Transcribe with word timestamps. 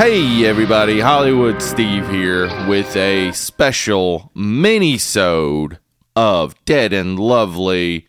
Hey 0.00 0.46
everybody, 0.46 0.98
Hollywood 0.98 1.60
Steve 1.60 2.08
here 2.08 2.46
with 2.66 2.96
a 2.96 3.32
special 3.32 4.30
mini-sode 4.34 5.78
of 6.16 6.54
Dead 6.64 6.94
and 6.94 7.18
Lovely 7.18 8.08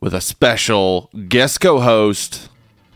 with 0.00 0.14
a 0.14 0.20
special 0.20 1.08
guest 1.28 1.60
co-host 1.60 2.48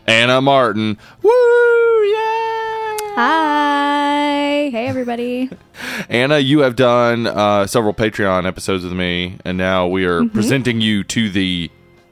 Anna 0.05 0.41
Martin. 0.41 0.97
Woo! 1.21 1.31
Yeah! 1.31 2.97
Hi. 3.15 4.69
Hey, 4.73 4.87
everybody. 4.87 5.49
Anna, 6.09 6.39
you 6.39 6.59
have 6.59 6.75
done 6.75 7.27
uh, 7.27 7.65
several 7.65 7.93
Patreon 7.93 8.45
episodes 8.45 8.83
with 8.83 8.91
me, 8.91 9.37
and 9.45 9.57
now 9.57 9.87
we 9.87 10.03
are 10.03 10.25
presenting 10.25 10.81
you 10.81 11.05
to 11.05 11.29
the 11.29 11.71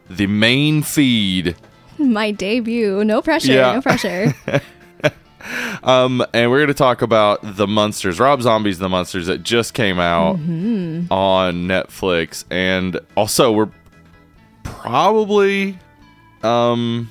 the 0.10 0.28
main 0.28 0.82
feed. 0.82 1.58
My 1.98 2.32
debut. 2.32 3.04
No 3.04 3.22
pressure. 3.22 3.52
Yeah. 3.52 3.74
No 3.74 3.82
pressure. 3.82 4.34
Um, 5.84 6.24
and 6.34 6.52
we're 6.52 6.60
going 6.60 6.68
to 6.68 6.74
talk 6.74 7.02
about 7.02 7.40
the 7.42 7.68
Munsters, 7.68 8.20
Rob 8.20 8.42
Zombie's 8.42 8.78
The 8.80 8.90
Munsters 8.90 9.28
that 9.28 9.44
just 9.44 9.74
came 9.74 10.00
out 10.00 10.36
on 10.36 11.68
Netflix, 11.68 12.46
and 12.52 13.00
also 13.16 13.52
we're 13.52 13.70
probably 14.64 15.78
um 16.44 17.10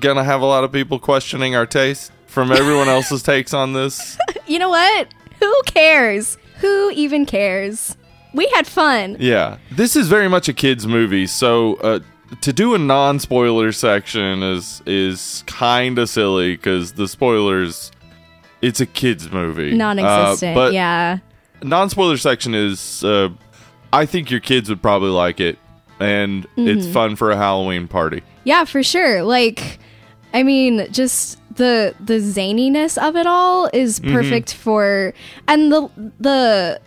gonna 0.00 0.24
have 0.24 0.42
a 0.42 0.46
lot 0.46 0.64
of 0.64 0.72
people 0.72 0.98
questioning 0.98 1.54
our 1.56 1.66
taste 1.66 2.12
from 2.26 2.52
everyone 2.52 2.88
else's 2.88 3.22
takes 3.22 3.54
on 3.54 3.72
this. 3.72 4.18
you 4.46 4.58
know 4.58 4.68
what? 4.70 5.08
Who 5.40 5.62
cares? 5.66 6.36
Who 6.60 6.90
even 6.90 7.24
cares? 7.26 7.96
We 8.34 8.46
had 8.54 8.66
fun. 8.66 9.16
Yeah, 9.18 9.58
this 9.72 9.96
is 9.96 10.08
very 10.08 10.28
much 10.28 10.48
a 10.48 10.52
kids 10.52 10.86
movie, 10.86 11.26
so 11.26 11.74
uh, 11.76 12.00
to 12.42 12.52
do 12.52 12.74
a 12.74 12.78
non-spoiler 12.78 13.72
section 13.72 14.42
is 14.42 14.82
is 14.86 15.44
kind 15.46 15.98
of 15.98 16.08
silly 16.08 16.56
because 16.56 16.92
the 16.92 17.08
spoilers. 17.08 17.90
It's 18.60 18.80
a 18.80 18.86
kids 18.86 19.30
movie, 19.30 19.72
Non 19.76 20.00
existent. 20.00 20.56
Uh, 20.56 20.60
but 20.60 20.72
yeah. 20.72 21.18
non-spoiler 21.62 22.16
section 22.16 22.54
is. 22.54 23.04
Uh, 23.04 23.28
I 23.92 24.04
think 24.04 24.30
your 24.30 24.40
kids 24.40 24.68
would 24.68 24.82
probably 24.82 25.10
like 25.10 25.38
it, 25.40 25.58
and 26.00 26.44
it's 26.56 26.84
Mm-hmm. 26.84 26.92
fun 26.92 27.16
for 27.16 27.30
a 27.30 27.36
Halloween 27.36 27.86
party. 27.86 28.22
Yeah, 28.44 28.64
for 28.64 28.82
sure. 28.82 29.22
Like, 29.22 29.78
I 30.34 30.42
mean, 30.42 30.88
just 30.90 31.38
the 31.54 31.94
the 32.00 32.14
zaniness 32.14 32.98
of 32.98 33.14
it 33.16 33.26
all 33.28 33.70
is 33.72 34.00
Mm-hmm. 34.00 34.12
perfect 34.12 34.54
for, 34.54 35.14
and 35.46 35.70
the 35.72 35.88
the 36.18 36.80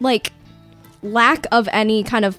like 0.00 0.32
lack 1.02 1.46
of 1.52 1.68
any 1.72 2.02
kind 2.02 2.24
of 2.24 2.38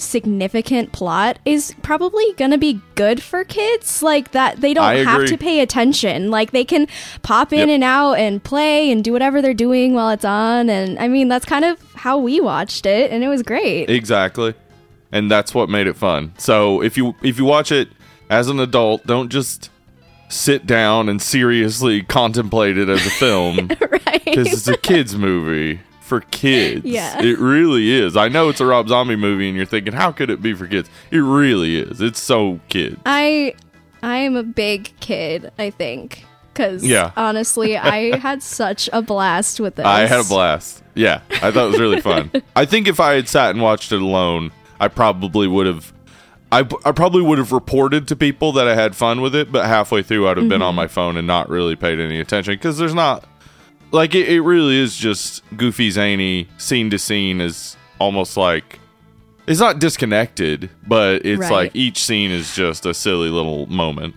significant 0.00 0.92
plot 0.92 1.38
is 1.44 1.74
probably 1.82 2.32
gonna 2.36 2.58
be 2.58 2.80
good 2.94 3.22
for 3.22 3.44
kids 3.44 4.02
like 4.02 4.32
that 4.32 4.60
they 4.60 4.74
don't 4.74 5.06
have 5.06 5.26
to 5.26 5.36
pay 5.38 5.60
attention 5.60 6.30
like 6.30 6.50
they 6.50 6.64
can 6.64 6.86
pop 7.22 7.52
in 7.52 7.60
Yep. 7.60 7.68
and 7.68 7.84
out 7.84 8.14
and 8.14 8.42
play 8.42 8.90
and 8.90 9.04
do 9.04 9.12
whatever 9.12 9.40
they're 9.42 9.54
doing 9.54 9.94
while 9.94 10.10
it's 10.10 10.24
on 10.24 10.68
and 10.70 10.98
i 10.98 11.06
mean 11.08 11.28
that's 11.28 11.44
kind 11.44 11.64
of 11.64 11.80
how 11.94 12.18
we 12.18 12.40
watched 12.40 12.86
it 12.86 13.10
and 13.10 13.22
it 13.22 13.28
was 13.28 13.42
great 13.42 13.88
Exactly, 13.90 14.54
and 15.12 15.30
that's 15.30 15.54
what 15.54 15.68
made 15.68 15.86
it 15.86 15.96
fun. 15.96 16.32
So 16.38 16.82
if 16.82 16.96
you 16.96 17.14
if 17.22 17.38
you 17.38 17.44
watch 17.44 17.70
it 17.72 17.88
as 18.30 18.48
an 18.48 18.60
adult, 18.60 19.04
don't 19.06 19.28
just 19.28 19.68
sit 20.28 20.64
down 20.66 21.08
and 21.08 21.20
seriously 21.20 22.02
contemplate 22.18 22.78
it 22.78 22.88
as 22.88 23.04
a 23.06 23.10
film. 23.18 23.68
right 23.68 24.24
because 24.24 24.52
it's 24.52 24.68
a 24.68 24.76
kids 24.76 25.16
movie 25.16 25.80
for 26.10 26.20
kids. 26.32 26.84
Yeah. 26.84 27.18
it 27.22 27.38
really 27.38 27.90
is. 27.90 28.16
I 28.16 28.28
know 28.28 28.50
it's 28.50 28.60
a 28.60 28.66
Rob 28.66 28.88
Zombie 28.88 29.16
movie, 29.16 29.48
and 29.48 29.56
you're 29.56 29.64
thinking, 29.64 29.94
how 29.94 30.12
could 30.12 30.28
it 30.28 30.42
be 30.42 30.52
for 30.52 30.66
kids? 30.66 30.90
It 31.10 31.20
really 31.20 31.78
is. 31.78 32.02
It's 32.02 32.20
so 32.20 32.60
kids. 32.68 33.00
I 33.06 33.54
I 34.02 34.16
am 34.16 34.36
a 34.36 34.42
big 34.42 34.92
kid, 35.00 35.50
I 35.58 35.70
think. 35.70 36.26
Cause 36.52 36.84
Yeah. 36.84 37.12
honestly, 37.16 37.78
I 37.78 38.16
had 38.18 38.42
such 38.42 38.90
a 38.92 39.00
blast 39.00 39.60
with 39.60 39.76
this. 39.76 39.86
I 39.86 40.00
had 40.00 40.20
a 40.20 40.24
blast. 40.24 40.82
Yeah, 40.94 41.20
I 41.30 41.52
thought 41.52 41.66
it 41.66 41.70
was 41.70 41.80
really 41.80 42.00
fun. 42.00 42.30
I 42.56 42.66
think 42.66 42.88
if 42.88 42.98
I 42.98 43.14
had 43.14 43.28
sat 43.28 43.50
and 43.50 43.62
watched 43.62 43.92
it 43.92 44.02
alone, 44.02 44.50
I 44.80 44.88
probably 44.88 45.46
would 45.46 45.66
have. 45.66 45.92
I, 46.52 46.66
I 46.84 46.90
probably 46.90 47.22
would 47.22 47.38
have 47.38 47.52
reported 47.52 48.08
to 48.08 48.16
people 48.16 48.50
that 48.52 48.66
I 48.66 48.74
had 48.74 48.96
fun 48.96 49.20
with 49.20 49.36
it, 49.36 49.52
but 49.52 49.66
halfway 49.66 50.02
through 50.02 50.28
I'd 50.28 50.36
have 50.36 50.48
been 50.48 50.62
on 50.62 50.70
mm-hmm. 50.70 50.76
my 50.76 50.86
phone 50.88 51.16
and 51.16 51.24
not 51.24 51.48
really 51.48 51.76
paid 51.76 52.00
any 52.00 52.18
attention 52.18 52.54
because 52.54 52.76
there's 52.76 52.94
not 52.94 53.24
like 53.92 54.14
it, 54.14 54.28
it 54.28 54.40
really 54.42 54.78
is 54.78 54.96
just 54.96 55.42
goofy 55.56 55.90
zany 55.90 56.48
scene 56.58 56.90
to 56.90 56.98
scene 56.98 57.40
is 57.40 57.76
almost 57.98 58.36
like 58.36 58.78
it's 59.46 59.60
not 59.60 59.78
disconnected, 59.80 60.70
but 60.86 61.24
it's 61.26 61.40
Right. 61.40 61.50
like 61.50 61.70
each 61.74 62.02
scene 62.04 62.30
is 62.30 62.54
just 62.54 62.86
a 62.86 62.94
silly 62.94 63.28
little 63.30 63.66
moment. 63.66 64.14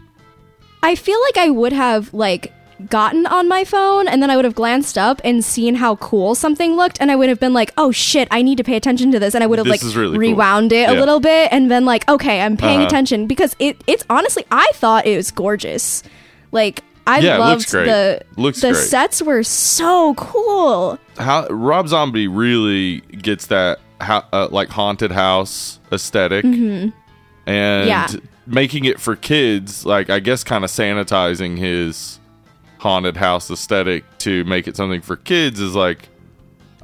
I 0.84 0.96
feel 0.96 1.20
like 1.24 1.38
I 1.38 1.50
would 1.50 1.74
have 1.74 2.14
like 2.14 2.52
gotten 2.90 3.26
on 3.28 3.48
my 3.48 3.64
phone 3.64 4.08
and 4.08 4.22
then 4.22 4.30
I 4.30 4.36
would 4.36 4.44
have 4.46 4.56
glanced 4.56 4.98
up 4.98 5.22
and 5.24 5.44
seen 5.44 5.76
how 5.76 5.96
cool 5.96 6.36
something 6.36 6.76
looked 6.76 6.98
and 7.00 7.10
I 7.10 7.16
would 7.16 7.30
have 7.30 7.40
been 7.40 7.54
like, 7.54 7.72
"Oh 7.78 7.92
shit, 7.92 8.28
I 8.30 8.42
need 8.42 8.58
to 8.58 8.64
pay 8.64 8.76
attention 8.76 9.12
to 9.14 9.20
this." 9.20 9.34
And 9.34 9.44
I 9.44 9.48
would 9.48 9.58
have 9.60 9.68
This 9.68 9.84
like 9.84 9.96
really 9.96 10.12
cool. 10.12 10.20
rewound 10.20 10.74
it 10.74 10.90
a 10.90 10.94
Yeah. 10.94 11.00
little 11.00 11.20
bit 11.22 11.48
and 11.52 11.70
been 11.70 11.86
like, 11.86 12.08
"Okay, 12.10 12.42
I'm 12.42 12.58
paying 12.58 12.80
Uh-huh. 12.80 12.88
attention 12.88 13.26
because 13.26 13.56
it 13.60 13.82
it's 13.88 14.04
honestly 14.10 14.46
I 14.52 14.70
thought 14.76 15.06
it 15.08 15.16
was 15.16 15.32
gorgeous." 15.32 16.04
Like 16.52 16.84
I 17.06 17.20
Yeah, 17.20 17.38
loved 17.38 17.70
the 17.72 18.22
Looks 18.38 18.62
the 18.62 18.72
great. 18.72 18.84
sets 18.84 19.22
were 19.22 19.44
so 19.44 20.14
cool. 20.16 20.98
how 21.18 21.46
Rob 21.48 21.88
Zombie 21.90 22.28
really 22.28 23.00
gets 23.22 23.48
that 23.48 23.80
ha- 24.02 24.26
uh, 24.32 24.48
like 24.52 24.70
haunted 24.70 25.12
house 25.12 25.80
esthetic 25.92 26.46
and 26.46 26.94
Yeah. 27.46 28.08
making 28.48 28.86
it 28.86 29.00
for 29.00 29.16
kids 29.16 29.86
like 29.86 30.10
I 30.10 30.20
guess 30.20 30.44
kind 30.44 30.64
of 30.64 30.70
sanitizing 30.70 31.58
his 31.58 32.20
haunted 32.80 33.18
house 33.18 33.50
aesthetic 33.52 34.04
to 34.20 34.44
make 34.46 34.68
it 34.68 34.76
something 34.78 35.02
for 35.02 35.16
kids 35.16 35.60
is 35.60 35.76
like 35.76 36.10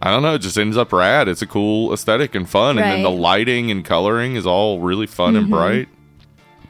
I 0.02 0.12
don't 0.12 0.22
know, 0.24 0.36
it 0.36 0.40
just 0.40 0.58
ends 0.58 0.78
up 0.78 0.94
rad. 0.94 1.28
It's 1.28 1.42
a 1.42 1.46
cool 1.48 1.92
aesthetic 1.94 2.34
and 2.36 2.50
fun 2.50 2.78
and 2.78 2.90
then 2.90 3.04
the 3.04 3.12
lighting 3.12 3.70
and 3.72 3.84
coloring 3.84 4.36
is 4.36 4.46
all 4.46 4.80
really 4.80 5.08
fun 5.08 5.36
and 5.36 5.50
bright. 5.50 5.90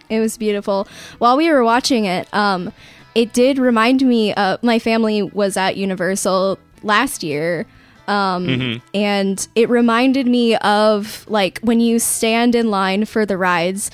It 0.09 0.19
was 0.19 0.35
beautiful. 0.37 0.87
While 1.19 1.37
we 1.37 1.51
were 1.51 1.63
watching 1.63 2.05
it, 2.05 2.27
um, 2.33 2.73
it 3.15 3.33
did 3.33 3.57
remind 3.57 4.01
me. 4.05 4.33
Uh, 4.33 4.57
my 4.61 4.79
family 4.79 5.21
was 5.23 5.57
at 5.57 5.77
Universal 5.77 6.59
last 6.83 7.23
year, 7.23 7.65
um, 8.07 8.81
and 8.93 9.47
it 9.55 9.69
reminded 9.69 10.27
me 10.27 10.55
of 10.57 11.25
like 11.27 11.59
when 11.61 11.79
you 11.79 11.99
stand 11.99 12.53
in 12.55 12.69
line 12.69 13.05
for 13.05 13.25
the 13.25 13.37
rides. 13.37 13.89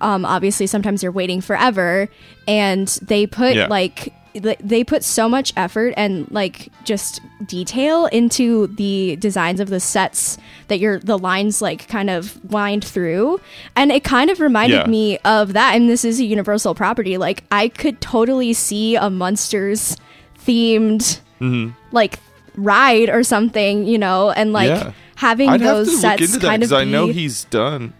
Um, 0.00 0.24
obviously, 0.24 0.66
sometimes 0.66 1.02
you're 1.02 1.12
waiting 1.12 1.40
forever, 1.40 2.08
and 2.48 2.88
they 3.02 3.26
put 3.26 3.54
Yeah. 3.54 3.66
like 3.68 4.13
they 4.34 4.82
put 4.82 5.04
so 5.04 5.28
much 5.28 5.52
effort 5.56 5.94
and 5.96 6.28
like 6.30 6.70
just 6.82 7.20
detail 7.46 8.06
into 8.06 8.66
the 8.66 9.16
designs 9.16 9.60
of 9.60 9.68
the 9.68 9.78
sets 9.78 10.38
that 10.68 10.80
your 10.80 10.98
the 10.98 11.16
lines 11.16 11.62
like 11.62 11.86
kind 11.88 12.10
of 12.10 12.42
wind 12.50 12.84
through. 12.84 13.40
And 13.76 13.92
it 13.92 14.02
kind 14.02 14.30
of 14.30 14.40
reminded 14.40 14.80
Yeah. 14.80 14.86
me 14.86 15.18
of 15.18 15.52
that. 15.52 15.74
And 15.76 15.88
this 15.88 16.04
is 16.04 16.18
a 16.18 16.24
universal 16.24 16.74
property. 16.74 17.16
Like 17.16 17.44
i 17.52 17.68
could 17.68 18.00
totally 18.00 18.52
see 18.52 18.96
a 18.96 19.08
Munsters 19.08 19.96
themed 20.44 21.20
mm-hmm. 21.40 21.70
like 21.92 22.18
ride 22.56 23.08
or 23.08 23.22
something 23.22 23.86
you 23.86 23.98
know? 23.98 24.30
And 24.30 24.52
like 24.52 24.68
Yeah. 24.68 24.92
having 25.14 25.48
I'd 25.48 25.60
those 25.60 26.00
sets 26.00 26.32
that 26.32 26.42
kind 26.42 26.62
of 26.62 26.72
I 26.72 26.84
know 26.84 27.06
he's 27.06 27.44
done 27.44 27.92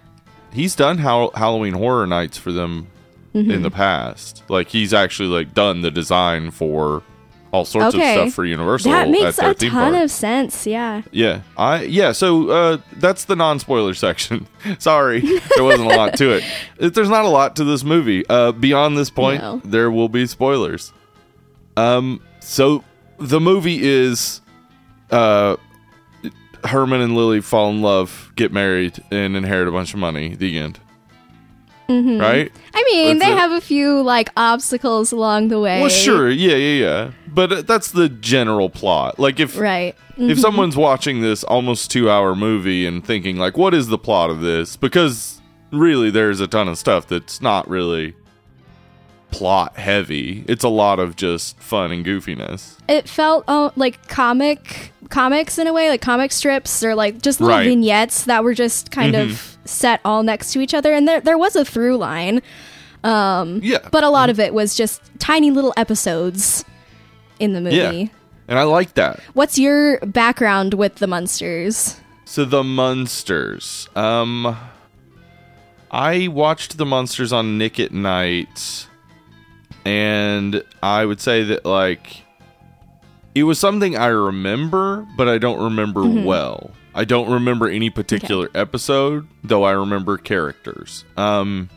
he's 0.52 0.74
done 0.74 0.98
Hall- 0.98 1.32
Halloween 1.34 1.74
horror 1.74 2.06
nights 2.06 2.38
for 2.38 2.50
them 2.50 2.88
Mm-hmm. 3.34 3.50
in 3.50 3.62
the 3.62 3.70
past. 3.70 4.42
Like 4.48 4.68
he's 4.68 4.94
actually 4.94 5.28
like 5.28 5.54
done 5.54 5.80
the 5.82 5.90
design 5.90 6.50
for 6.52 7.02
all 7.50 7.64
sorts 7.64 7.94
Okay. 7.94 8.14
of 8.14 8.20
stuff 8.28 8.34
for 8.34 8.44
Universal. 8.44 8.90
that 8.92 9.08
makes 9.10 9.38
a 9.38 9.54
ton 9.54 9.70
park. 9.70 9.94
of 10.04 10.10
sense 10.10 10.66
yeah 10.66 11.02
yeah. 11.12 11.42
I 11.56 11.82
yeah. 11.82 12.12
So 12.12 12.48
uh, 12.50 12.78
that's 12.94 13.24
the 13.26 13.34
non-spoiler 13.36 13.94
section. 14.06 14.46
Sorry, 14.78 15.20
there 15.20 15.64
wasn't 15.64 15.90
a 15.92 15.96
lot 15.96 16.16
to 16.18 16.30
it. 16.78 16.94
There's 16.94 17.08
not 17.08 17.24
a 17.24 17.28
lot 17.28 17.56
to 17.56 17.64
this 17.64 17.82
movie. 17.84 18.24
Uh, 18.28 18.52
beyond 18.52 18.96
this 18.96 19.10
point, 19.10 19.40
No. 19.42 19.60
there 19.64 19.90
will 19.90 20.08
be 20.08 20.26
spoilers. 20.26 20.92
Um. 21.76 22.20
So 22.40 22.84
the 23.18 23.40
movie 23.40 23.82
is 23.82 24.40
uh 25.10 25.56
Herman 26.64 27.00
and 27.00 27.14
Lily 27.16 27.40
fall 27.40 27.70
in 27.70 27.82
love, 27.82 28.32
get 28.36 28.52
married, 28.52 29.02
and 29.10 29.36
inherit 29.36 29.68
a 29.68 29.70
bunch 29.72 29.92
of 29.92 29.98
money. 30.00 30.34
The 30.34 30.56
end. 30.58 30.78
Mm-hmm. 31.88 32.18
Right? 32.20 32.50
i 32.74 32.82
mean 32.90 33.18
That's 33.18 33.30
they 33.30 33.36
have 33.38 33.52
a 33.52 33.60
few 33.60 34.02
like 34.02 34.30
obstacles 34.36 35.12
along 35.12 35.48
the 35.48 35.60
way 35.60 35.80
Well, 35.80 35.90
sure. 35.90 36.30
Yeah, 36.30 36.56
yeah, 36.56 36.84
yeah. 36.86 37.10
But 37.28 37.52
uh, 37.52 37.62
that's 37.62 37.90
the 37.90 38.08
general 38.08 38.70
plot. 38.70 39.18
Like 39.18 39.38
if 39.40 39.58
right 39.58 39.94
if 40.16 40.38
someone's 40.38 40.76
watching 40.76 41.20
this 41.20 41.42
almost 41.44 41.90
2-hour 41.92 42.36
movie 42.36 42.86
and 42.86 43.04
thinking 43.04 43.36
like 43.36 43.56
what 43.58 43.74
is 43.74 43.88
the 43.88 43.98
plot 43.98 44.30
of 44.30 44.40
this? 44.40 44.76
Because 44.76 45.40
really 45.72 46.10
there's 46.10 46.40
a 46.40 46.46
ton 46.46 46.68
of 46.68 46.78
stuff 46.78 47.06
that's 47.08 47.42
not 47.42 47.68
really 47.68 48.14
plot 49.30 49.76
heavy. 49.76 50.44
It's 50.48 50.62
a 50.64 50.68
lot 50.68 51.00
of 51.00 51.16
just 51.16 51.58
fun 51.58 51.90
and 51.92 52.04
goofiness. 52.06 52.76
it 52.88 53.08
felt 53.08 53.44
uh, 53.48 53.70
like 53.76 54.06
comic 54.08 54.92
comics 55.10 55.58
in 55.58 55.66
a 55.66 55.72
way 55.72 55.88
like 55.90 56.00
comic 56.00 56.32
strips 56.32 56.82
or 56.82 56.94
like 56.94 57.20
just 57.20 57.40
little 57.40 57.56
Right. 57.56 57.62
Mm-hmm. 57.66 57.80
vignettes 57.80 58.24
that 58.24 58.42
were 58.42 58.54
just 58.54 58.90
kind 58.90 59.14
of 59.14 59.53
set 59.64 60.00
all 60.04 60.22
next 60.22 60.52
to 60.52 60.60
each 60.60 60.74
other 60.74 60.92
and 60.92 61.06
there, 61.08 61.20
there 61.20 61.38
was 61.38 61.56
a 61.56 61.64
through 61.64 61.96
line 61.96 62.42
Yeah. 63.04 63.78
but 63.90 64.02
a 64.04 64.08
lot 64.10 64.30
of 64.30 64.38
it 64.40 64.52
was 64.54 64.74
just 64.74 65.00
tiny 65.18 65.50
little 65.50 65.72
episodes 65.76 66.64
in 67.38 67.52
the 67.52 67.60
movie. 67.60 67.76
Yeah. 67.76 68.06
And 68.48 68.58
I 68.58 68.62
like 68.64 68.94
that. 68.94 69.20
What's 69.32 69.58
your 69.58 69.98
background 70.00 70.74
with 70.74 70.96
the 70.96 71.06
Munsters? 71.06 71.98
So 72.26 72.44
the 72.44 72.62
Munsters. 72.64 73.88
Um 73.96 74.56
I 75.90 76.28
watched 76.28 76.76
the 76.76 76.84
Munsters 76.86 77.32
on 77.32 77.56
Nick 77.58 77.78
at 77.80 77.92
Night 77.92 78.86
and 79.84 80.62
I 80.82 81.04
would 81.04 81.20
say 81.20 81.42
that 81.44 81.64
like 81.64 82.22
it 83.34 83.42
was 83.44 83.58
something 83.58 83.96
I 83.96 84.06
remember, 84.06 85.06
but 85.16 85.28
I 85.28 85.38
don't 85.38 85.62
remember 85.62 86.00
Mm-hmm. 86.02 86.24
well. 86.24 86.70
I 86.94 87.04
don't 87.04 87.30
remember 87.30 87.68
any 87.68 87.90
particular 87.90 88.48
episode, 88.54 89.26
though 89.42 89.64
I 89.64 89.72
remember 89.72 90.16
characters. 90.16 91.04
Um 91.16 91.68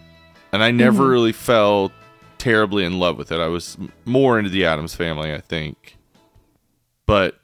and 0.51 0.63
I 0.63 0.71
never 0.71 1.03
Mm-hmm. 1.03 1.11
really 1.11 1.31
fell 1.33 1.91
terribly 2.37 2.83
in 2.85 2.99
love 2.99 3.17
with 3.17 3.31
it. 3.31 3.39
I 3.39 3.47
was 3.47 3.77
more 4.05 4.37
into 4.37 4.49
the 4.51 4.65
Addams 4.65 4.93
family, 4.95 5.33
I 5.33 5.41
think. 5.41 5.97
But 7.05 7.39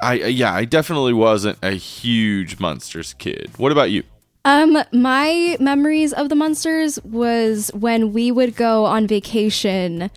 I 0.00 0.14
yeah, 0.14 0.52
I 0.54 0.64
definitely 0.64 1.12
wasn't 1.12 1.58
a 1.62 1.72
huge 1.72 2.60
Munsters 2.60 3.14
kid. 3.14 3.50
What 3.56 3.72
about 3.72 3.90
you? 3.90 4.04
Um, 4.44 4.78
my 4.92 5.56
memories 5.60 6.12
of 6.12 6.28
the 6.28 6.34
Munsters 6.36 7.02
was 7.02 7.70
when 7.74 8.12
we 8.12 8.30
would 8.30 8.54
go 8.56 8.84
on 8.84 9.06
vacation 9.06 10.10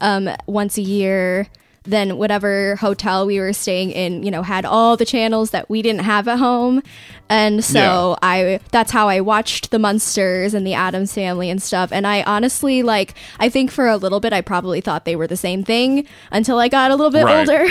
um 0.00 0.28
once 0.46 0.78
a 0.78 0.82
year. 0.82 1.48
Then 1.86 2.16
whatever 2.18 2.76
hotel 2.76 3.26
we 3.26 3.38
were 3.40 3.52
staying 3.52 3.90
in, 3.92 4.22
you 4.22 4.30
know, 4.30 4.42
had 4.42 4.64
all 4.64 4.96
the 4.96 5.04
channels 5.04 5.50
that 5.50 5.70
we 5.70 5.82
didn't 5.82 6.02
have 6.02 6.28
at 6.28 6.38
home. 6.38 6.82
And 7.28 7.64
so 7.64 8.16
I 8.22 8.60
that's 8.70 8.92
how 8.92 9.08
I 9.08 9.20
watched 9.20 9.72
the 9.72 9.80
Munsters 9.80 10.54
and 10.54 10.64
the 10.64 10.74
Addams 10.74 11.12
family 11.12 11.50
and 11.50 11.60
stuff. 11.60 11.90
And 11.90 12.06
I 12.06 12.22
honestly 12.22 12.84
like 12.84 13.14
I 13.40 13.48
think 13.48 13.72
for 13.72 13.88
a 13.88 13.96
little 13.96 14.20
bit 14.20 14.32
I 14.32 14.42
probably 14.42 14.80
thought 14.80 15.04
they 15.04 15.16
were 15.16 15.26
the 15.26 15.36
same 15.36 15.64
thing 15.64 16.06
until 16.30 16.58
I 16.60 16.68
got 16.68 16.92
a 16.92 16.94
little 16.94 17.10
bit 17.10 17.24
Right. 17.24 17.48
older. 17.48 17.66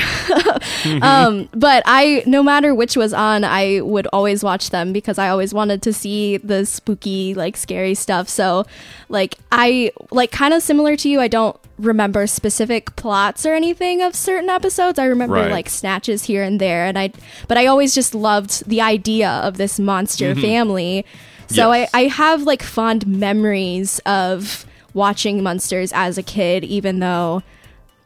um, 1.06 1.50
but 1.53 1.83
I, 1.85 2.23
no 2.25 2.44
matter 2.44 2.73
which 2.75 2.95
was 2.97 3.13
on, 3.13 3.44
I 3.44 3.81
would 3.81 4.07
always 4.12 4.44
watch 4.44 4.69
them 4.71 4.91
because 4.94 5.17
I 5.17 5.29
always 5.29 5.53
wanted 5.53 5.81
to 5.83 5.94
see 5.94 6.38
the 6.38 6.65
spooky, 6.65 7.33
like 7.33 7.56
scary 7.57 7.95
stuff. 7.95 8.27
So, 8.29 8.65
like, 9.09 9.35
I, 9.51 9.91
like, 10.12 10.31
kind 10.31 10.53
of 10.53 10.62
similar 10.63 10.95
to 10.97 11.09
you, 11.09 11.19
I 11.21 11.27
don't 11.27 11.57
remember 11.77 12.25
specific 12.27 12.95
plots 12.95 13.45
or 13.45 13.53
anything 13.53 14.01
of 14.06 14.16
certain 14.16 14.50
episodes. 14.50 14.98
I 15.00 15.06
remember, 15.06 15.36
Right. 15.36 15.52
like, 15.52 15.69
snatches 15.69 16.24
here 16.24 16.44
and 16.44 16.60
there. 16.62 16.86
And 16.86 16.98
I, 16.98 17.12
but 17.48 17.57
I 17.57 17.66
always 17.68 17.94
just 17.96 18.16
loved 18.16 18.68
the 18.68 18.81
idea 18.81 19.30
of 19.30 19.57
this 19.57 19.80
monster 19.80 20.34
family. 20.36 21.06
So 21.48 21.72
Yes. 21.72 21.90
I, 21.94 22.00
I 22.00 22.04
have, 22.07 22.44
like, 22.44 22.63
fond 22.63 23.06
memories 23.06 24.00
of 24.06 24.66
watching 24.94 25.44
Munsters 25.44 25.92
as 25.94 26.18
a 26.18 26.24
kid, 26.24 26.63
even 26.63 27.00
though 27.00 27.44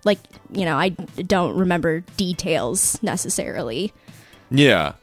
like 0.05 0.19
you 0.53 0.63
know 0.63 0.77
i 0.77 0.87
don't 1.27 1.57
remember 1.57 1.99
details 2.15 2.97
necessarily 3.03 3.91
Yeah. 4.49 4.93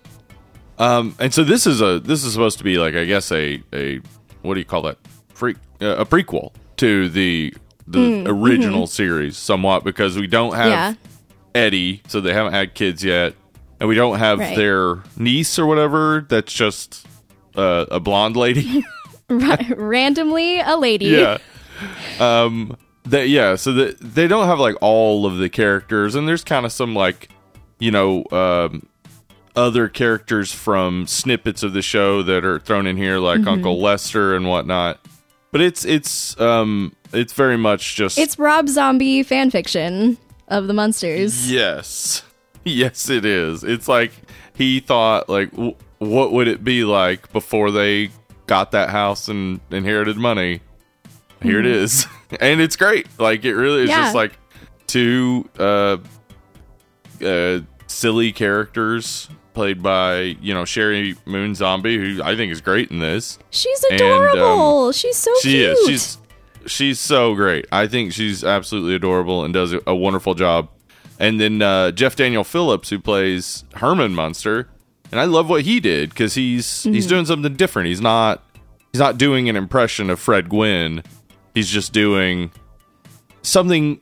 Um 0.78 1.14
and 1.20 1.32
so 1.34 1.44
this 1.44 1.66
is 1.66 1.81
a 1.82 2.00
this 2.00 2.25
is 2.25 2.32
supposed 2.32 2.56
to 2.58 2.64
be 2.64 2.78
like 2.78 2.94
I 2.94 3.04
guess 3.04 3.31
a 3.31 3.62
a 3.75 4.00
what 4.42 4.54
do 4.54 4.60
you 4.60 4.64
call 4.66 4.82
that? 4.82 4.96
Freak 5.34 5.58
uh, 5.82 5.96
a 5.99 6.06
prequel 6.06 6.50
to 6.78 7.08
the 7.10 7.54
the 7.86 8.24
original 8.26 8.86
series 8.86 9.36
somewhat 9.36 9.84
because 9.84 10.16
we 10.18 10.26
don't 10.26 10.54
have 10.54 10.66
Mm, 10.66 10.70
yeah 10.70 10.94
Eddie, 11.54 12.02
so 12.08 12.20
they 12.20 12.34
haven't 12.34 12.52
had 12.52 12.74
kids 12.74 13.02
yet, 13.02 13.32
and 13.80 13.88
we 13.88 13.94
don't 13.94 14.18
have 14.18 14.38
Right. 14.40 14.54
their 14.56 14.96
niece 15.16 15.58
or 15.58 15.64
whatever. 15.66 16.26
That's 16.28 16.52
just 16.52 17.06
uh, 17.54 17.86
a 17.90 17.98
blonde 17.98 18.36
lady. 18.36 18.84
Randomly 19.30 20.60
a 20.60 20.76
lady 20.76 21.06
yeah. 21.06 21.38
Um. 22.20 22.76
That 23.04 23.28
yeah. 23.28 23.54
So 23.56 23.72
that 23.72 23.98
they 24.00 24.26
don't 24.28 24.46
have 24.46 24.58
like 24.58 24.76
all 24.80 25.26
of 25.26 25.38
the 25.38 25.48
characters, 25.48 26.14
and 26.14 26.26
there's 26.28 26.44
kind 26.44 26.66
of 26.66 26.72
some 26.72 26.94
like, 26.94 27.28
you 27.78 27.90
know, 27.90 28.24
um, 28.32 28.86
other 29.54 29.88
characters 29.88 30.52
from 30.52 31.06
snippets 31.06 31.62
of 31.62 31.72
the 31.72 31.82
show 31.82 32.22
that 32.22 32.44
are 32.44 32.58
thrown 32.58 32.86
in 32.86 32.96
here, 32.96 33.18
like 33.18 33.46
Uncle 33.46 33.80
Lester 33.80 34.34
and 34.34 34.48
whatnot. 34.48 34.98
But 35.52 35.60
it's 35.60 35.84
it's 35.84 36.38
um 36.40 36.94
it's 37.12 37.32
very 37.32 37.56
much 37.56 37.94
just 37.96 38.18
it's 38.18 38.38
rob 38.38 38.68
zombie 38.68 39.22
fan 39.22 39.50
fiction 39.50 40.18
of 40.48 40.66
the 40.68 40.74
Munsters 40.74 41.50
Yes. 41.50 42.22
Yes, 42.64 43.08
it 43.08 43.24
is. 43.24 43.62
It's 43.62 43.86
like 43.86 44.10
he 44.54 44.80
thought, 44.80 45.28
like, 45.28 45.50
w- 45.52 45.76
what 45.98 46.32
would 46.32 46.48
it 46.48 46.64
be 46.64 46.82
like 46.84 47.32
before 47.32 47.70
they 47.70 48.10
got 48.48 48.72
that 48.72 48.90
house 48.90 49.28
and 49.28 49.60
inherited 49.70 50.16
money? 50.16 50.60
Here 51.42 51.60
it 51.60 51.66
is, 51.66 52.06
and 52.40 52.60
it's 52.60 52.74
great. 52.74 53.06
Like, 53.20 53.44
it 53.44 53.54
really 53.54 53.82
is 53.84 53.90
Yeah. 53.90 54.02
just 54.02 54.14
like 54.16 54.36
two 54.88 55.48
uh, 55.60 55.98
uh, 57.24 57.60
silly 57.86 58.32
characters 58.32 59.28
played 59.54 59.82
by 59.82 60.36
you 60.40 60.52
know 60.52 60.62
Sheri 60.64 61.16
Moon 61.24 61.54
Zombie, 61.54 61.96
who 61.96 62.22
I 62.22 62.36
think 62.36 62.52
is 62.52 62.60
great 62.60 62.90
in 62.90 62.98
this. 62.98 63.38
she's 63.50 63.82
And, 63.84 64.00
um, 64.00 64.06
adorable 64.08 64.92
she's 64.92 65.16
so 65.16 65.30
She 65.40 65.50
cute 65.52 65.68
is. 65.70 65.86
She's 65.86 66.18
she's 66.66 67.00
so 67.00 67.34
great. 67.34 67.66
I 67.72 67.86
think 67.86 68.12
she's 68.12 68.44
absolutely 68.44 68.94
adorable 68.94 69.44
and 69.44 69.52
does 69.54 69.74
a, 69.86 69.94
wonderful 69.94 70.34
job. 70.34 70.68
And 71.18 71.40
then 71.40 71.62
uh, 71.62 71.92
Jeff 71.92 72.16
Daniel 72.16 72.44
Phillips, 72.44 72.90
who 72.90 72.98
plays 72.98 73.64
Herman 73.74 74.14
Munster, 74.14 74.68
and 75.10 75.20
I 75.20 75.24
love 75.24 75.48
what 75.48 75.62
he 75.62 75.80
did 75.80 76.10
because 76.10 76.34
he's 76.34 76.82
he's 76.82 77.06
doing 77.06 77.24
something 77.24 77.54
different. 77.54 77.88
He's 77.88 78.00
not 78.00 78.42
he's 78.92 79.00
not 79.00 79.16
doing 79.18 79.48
an 79.48 79.56
impression 79.56 80.10
of 80.10 80.20
Fred 80.20 80.48
Gwynne. 80.48 81.02
He's 81.54 81.68
just 81.68 81.92
doing 81.92 82.50
something 83.42 84.00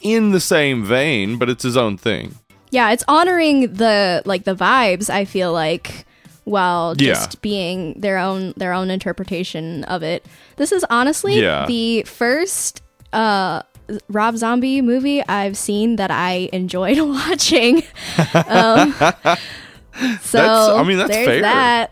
in 0.00 0.32
the 0.32 0.40
same 0.40 0.84
vein, 0.84 1.38
but 1.38 1.48
it's 1.48 1.62
his 1.62 1.76
own 1.76 1.96
thing. 1.96 2.34
yeah 2.70 2.90
it's 2.90 3.04
honoring 3.08 3.72
the 3.74 4.22
like 4.24 4.44
the 4.44 4.54
vibes 4.54 5.08
i 5.08 5.24
feel 5.24 5.52
like 5.52 6.05
while 6.46 6.94
Yeah. 6.96 7.12
just 7.14 7.42
being 7.42 7.94
their 8.00 8.18
own 8.18 8.54
their 8.56 8.72
own 8.72 8.88
interpretation 8.90 9.84
of 9.84 10.02
it 10.02 10.24
this 10.56 10.72
is 10.72 10.84
honestly 10.90 11.40
Yeah. 11.42 11.66
the 11.66 12.02
first 12.04 12.82
uh 13.12 13.62
rob 14.08 14.36
zombie 14.36 14.80
movie 14.80 15.22
i've 15.28 15.56
seen 15.56 15.96
that 15.96 16.10
i 16.10 16.48
enjoyed 16.52 16.98
watching 17.00 17.82
um 18.46 18.92
so 20.20 20.38
That's- 20.38 20.68
I 20.70 20.82
mean, 20.84 20.98
that's 20.98 21.10
fair. 21.14 21.40
that 21.42 21.90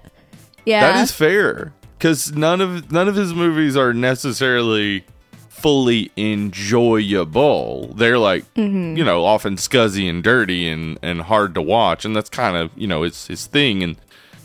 yeah 0.66 0.92
That 0.92 1.02
is 1.02 1.10
fair 1.12 1.72
because 1.98 2.32
none 2.34 2.60
of 2.60 2.90
none 2.92 3.08
of 3.08 3.16
his 3.16 3.34
movies 3.34 3.76
are 3.76 3.92
necessarily 3.92 5.04
fully 5.48 6.10
enjoyable. 6.16 7.94
They're 7.94 8.18
like 8.18 8.44
Mm-hmm. 8.54 8.96
you 8.96 9.04
know 9.04 9.24
often 9.24 9.56
scuzzy 9.56 10.08
and 10.08 10.22
dirty 10.22 10.68
and 10.68 10.98
and 11.02 11.22
hard 11.22 11.54
to 11.54 11.62
watch, 11.62 12.04
and 12.04 12.14
that's 12.14 12.28
kind 12.30 12.56
of 12.56 12.70
you 12.76 12.86
know 12.86 13.02
it's 13.02 13.26
his 13.28 13.46
thing 13.46 13.82
and 13.82 13.96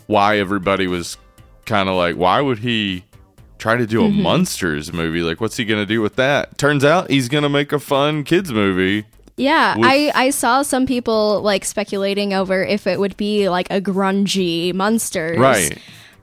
why 0.10 0.40
everybody 0.40 0.88
was 0.88 1.18
kind 1.66 1.88
of 1.88 1.96
like 1.96 2.16
why 2.16 2.42
would 2.42 2.58
he 2.58 3.04
try 3.60 3.78
to 3.78 3.86
do 3.86 4.04
a 4.04 4.08
Mm-hmm. 4.10 4.24
Munsters 4.24 4.92
movie 4.92 5.22
like 5.22 5.40
what's 5.40 5.56
he 5.58 5.66
gonna 5.66 5.86
do 5.86 6.02
with 6.02 6.16
that 6.16 6.58
turns 6.58 6.84
out 6.84 7.12
he's 7.12 7.30
gonna 7.30 7.50
make 7.50 7.72
a 7.72 7.78
fun 7.80 8.24
kids 8.24 8.52
movie 8.52 9.06
Yeah, 9.38 9.78
with- 9.78 9.86
I 9.86 10.12
I 10.16 10.30
saw 10.32 10.64
some 10.64 10.86
people 10.88 11.42
like 11.42 11.64
speculating 11.64 12.34
over 12.34 12.64
if 12.64 12.88
it 12.88 13.00
would 13.00 13.16
be 13.18 13.50
like 13.50 13.68
a 13.70 13.80
grungy 13.80 14.74
Munsters. 14.74 15.38
right 15.38 15.78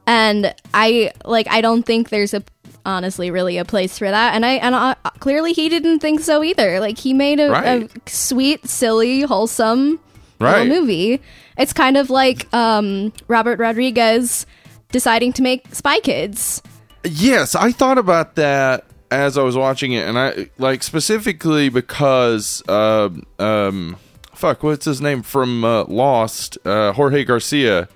And 0.09 0.53
I 0.75 1.13
like 1.25 1.47
I 1.49 1.61
don't 1.61 1.85
think 1.85 2.09
there's 2.09 2.35
a 2.35 2.43
honestly 2.85 3.31
really 3.31 3.59
a 3.59 3.65
place 3.65 3.99
for 3.99 4.09
that. 4.11 4.35
And 4.35 4.45
I 4.47 4.53
and 4.55 4.75
uh, 4.75 4.95
clearly 5.19 5.53
he 5.53 5.69
didn't 5.69 5.99
think 6.01 6.21
so 6.21 6.43
either. 6.45 6.79
Like 6.81 6.99
he 6.99 7.13
made 7.13 7.41
a, 7.41 7.51
Right. 7.51 7.91
a 7.91 8.11
sweet, 8.11 8.69
silly, 8.69 9.23
wholesome 9.23 9.99
right 10.39 10.67
little 10.67 10.83
movie. 10.83 11.21
It's 11.59 11.73
kind 11.73 11.97
of 11.97 12.11
like 12.11 12.53
um 12.55 13.13
Robert 13.29 13.59
Rodriguez 13.59 14.47
deciding 14.93 15.33
to 15.35 15.43
make 15.43 15.75
Spy 15.75 16.01
Kids. 16.01 16.63
Yes, 17.05 17.55
I 17.55 17.73
thought 17.73 17.99
about 17.99 18.35
that 18.37 18.85
as 19.11 19.39
I 19.39 19.43
was 19.43 19.57
watching 19.57 19.93
it, 19.93 20.07
and 20.09 20.19
I 20.19 20.51
like 20.59 20.83
specifically 20.83 21.69
because 21.69 22.63
um 22.69 23.25
um 23.39 23.97
fuck, 24.35 24.63
what's 24.63 24.85
his 24.85 25.01
name 25.01 25.23
from 25.23 25.65
uh, 25.65 25.85
Lost? 25.85 26.59
Uh, 26.65 26.93
Jorge 26.93 27.25
Garcia. 27.25 27.89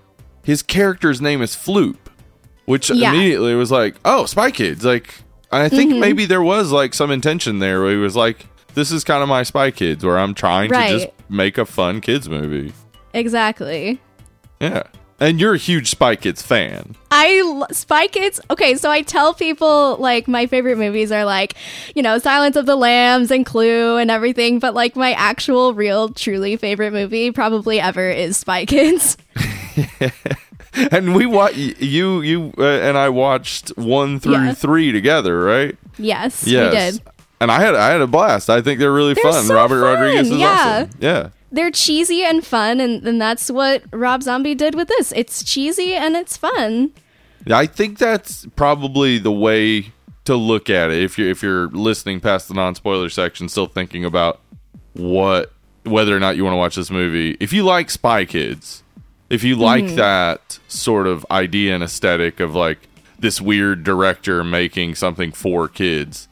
His 0.42 0.62
character's 0.62 1.20
name 1.20 1.42
is 1.42 1.54
Floop, 1.54 1.96
which 2.64 2.88
Yeah. 2.90 3.12
immediately 3.12 3.54
was 3.54 3.70
like, 3.70 3.96
oh, 4.06 4.24
Spy 4.24 4.50
Kids. 4.50 4.82
Like, 4.84 5.12
I 5.52 5.68
think 5.68 5.90
Mm-hmm. 5.90 6.00
maybe 6.00 6.24
there 6.24 6.40
was 6.40 6.72
like 6.72 6.94
some 6.94 7.10
intention 7.10 7.58
there 7.58 7.82
where 7.82 7.90
he 7.90 7.98
was 7.98 8.16
like, 8.16 8.46
this 8.74 8.92
is 8.92 9.04
kind 9.04 9.22
of 9.22 9.28
my 9.28 9.42
Spy 9.42 9.70
Kids, 9.70 10.04
where 10.04 10.18
I'm 10.18 10.34
trying 10.34 10.70
to 10.70 10.88
just 10.88 11.08
make 11.28 11.58
a 11.58 11.64
fun 11.66 12.00
kids 12.00 12.28
movie. 12.28 12.72
Exactly. 13.14 14.00
Yeah, 14.60 14.82
and 15.18 15.40
you're 15.40 15.54
a 15.54 15.58
huge 15.58 15.90
Spy 15.90 16.16
Kids 16.16 16.42
fan. 16.42 16.94
I 17.10 17.62
Spy 17.72 18.06
Kids. 18.08 18.40
Okay, 18.50 18.74
so 18.76 18.90
I 18.90 19.02
tell 19.02 19.34
people 19.34 19.96
like 19.98 20.28
my 20.28 20.46
favorite 20.46 20.78
movies 20.78 21.10
are 21.12 21.24
like, 21.24 21.54
you 21.94 22.02
know, 22.02 22.18
Silence 22.18 22.56
of 22.56 22.66
the 22.66 22.76
Lambs 22.76 23.30
and 23.30 23.44
Clue 23.44 23.96
and 23.96 24.10
everything, 24.10 24.58
but 24.58 24.74
like 24.74 24.96
my 24.96 25.12
actual, 25.12 25.74
real, 25.74 26.10
truly 26.10 26.56
favorite 26.56 26.92
movie 26.92 27.30
probably 27.30 27.80
ever 27.80 28.08
is 28.10 28.36
Spy 28.36 28.64
Kids. 28.66 29.16
And 30.92 31.16
we 31.16 31.26
wa- 31.26 31.50
you 31.52 32.20
you 32.20 32.52
uh, 32.56 32.62
and 32.64 32.96
I 32.96 33.08
watched 33.08 33.70
one 33.76 34.20
through 34.20 34.34
Yeah. 34.34 34.54
three 34.54 34.92
together, 34.92 35.42
right? 35.42 35.76
yes, 35.98 36.46
Yes. 36.46 36.72
we 36.72 36.78
did. 36.98 37.02
And 37.40 37.50
I 37.50 37.60
had 37.60 37.74
I 37.74 37.90
had 37.90 38.00
a 38.00 38.06
blast. 38.06 38.48
I 38.50 38.60
think 38.60 38.78
they're 38.80 38.92
really 38.92 39.14
They're 39.14 39.24
fun. 39.32 39.44
so 39.44 39.54
Robert 39.54 39.80
fun, 39.80 39.94
Rodriguez 39.94 40.30
is 40.30 40.38
yeah. 40.38 40.48
awesome. 40.84 40.90
Yeah. 41.00 41.28
They're 41.52 41.70
cheesy 41.72 42.22
and 42.22 42.46
fun, 42.46 42.78
and, 42.80 43.04
and 43.06 43.20
that's 43.20 43.50
what 43.50 43.82
Rob 43.92 44.22
Zombie 44.22 44.54
did 44.54 44.76
with 44.76 44.86
this. 44.86 45.12
It's 45.16 45.42
cheesy 45.42 45.94
and 45.94 46.14
it's 46.14 46.36
fun. 46.36 46.92
I 47.50 47.66
think 47.66 47.98
that's 47.98 48.46
probably 48.54 49.18
the 49.18 49.32
way 49.32 49.92
to 50.26 50.36
look 50.36 50.70
at 50.70 50.90
it. 50.90 51.02
If 51.02 51.18
you're 51.18 51.28
if 51.30 51.42
you're 51.42 51.66
listening 51.68 52.20
past 52.20 52.46
the 52.48 52.54
non 52.54 52.74
spoiler 52.76 53.08
section, 53.08 53.48
still 53.48 53.66
thinking 53.66 54.04
about 54.04 54.40
what 54.92 55.52
whether 55.84 56.14
or 56.16 56.20
not 56.20 56.36
you 56.36 56.44
want 56.44 56.52
to 56.54 56.58
watch 56.58 56.76
this 56.76 56.90
movie. 56.90 57.36
If 57.40 57.52
you 57.52 57.62
like 57.64 57.90
Spy 57.90 58.24
Kids, 58.26 58.82
if 59.30 59.42
you 59.42 59.56
like 59.56 59.84
Mm-hmm. 59.84 59.96
that 59.96 60.58
sort 60.68 61.06
of 61.06 61.24
idea 61.30 61.74
and 61.74 61.82
aesthetic 61.82 62.38
of 62.38 62.54
like 62.54 62.78
this 63.18 63.40
weird 63.40 63.82
director 63.82 64.44
making 64.44 64.94
something 64.94 65.32
for 65.32 65.68
kids, 65.68 66.28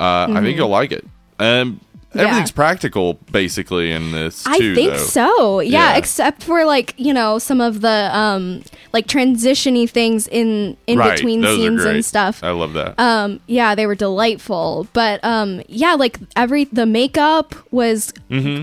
uh, 0.00 0.26
I 0.30 0.40
think 0.42 0.56
you'll 0.56 0.68
like 0.68 0.92
it. 0.92 1.04
Um, 1.38 1.80
Mm-hmm. 2.10 2.18
Yeah. 2.18 2.24
everything's 2.24 2.50
practical 2.50 3.14
basically 3.30 3.92
in 3.92 4.10
this. 4.10 4.44
I 4.44 4.58
think 4.58 4.90
though. 4.90 4.96
so. 4.96 5.60
Yeah, 5.60 5.92
Yeah. 5.92 5.96
except 5.96 6.42
for 6.42 6.64
like, 6.64 6.92
you 6.96 7.14
know, 7.14 7.38
some 7.38 7.60
of 7.60 7.82
the 7.82 8.10
um 8.12 8.64
like 8.92 9.06
transitiony 9.06 9.88
things 9.88 10.26
in 10.26 10.76
in 10.88 10.98
Right, 10.98 11.14
between 11.14 11.40
those 11.42 11.58
scenes 11.60 11.84
and 11.84 12.04
stuff. 12.04 12.42
I 12.42 12.50
love 12.50 12.72
that. 12.72 12.98
Um 12.98 13.38
yeah, 13.46 13.76
they 13.76 13.86
were 13.86 13.94
delightful. 13.94 14.88
But 14.92 15.22
um 15.22 15.62
yeah, 15.68 15.94
like 15.94 16.18
every 16.34 16.64
the 16.64 16.84
makeup 16.84 17.54
was 17.70 18.12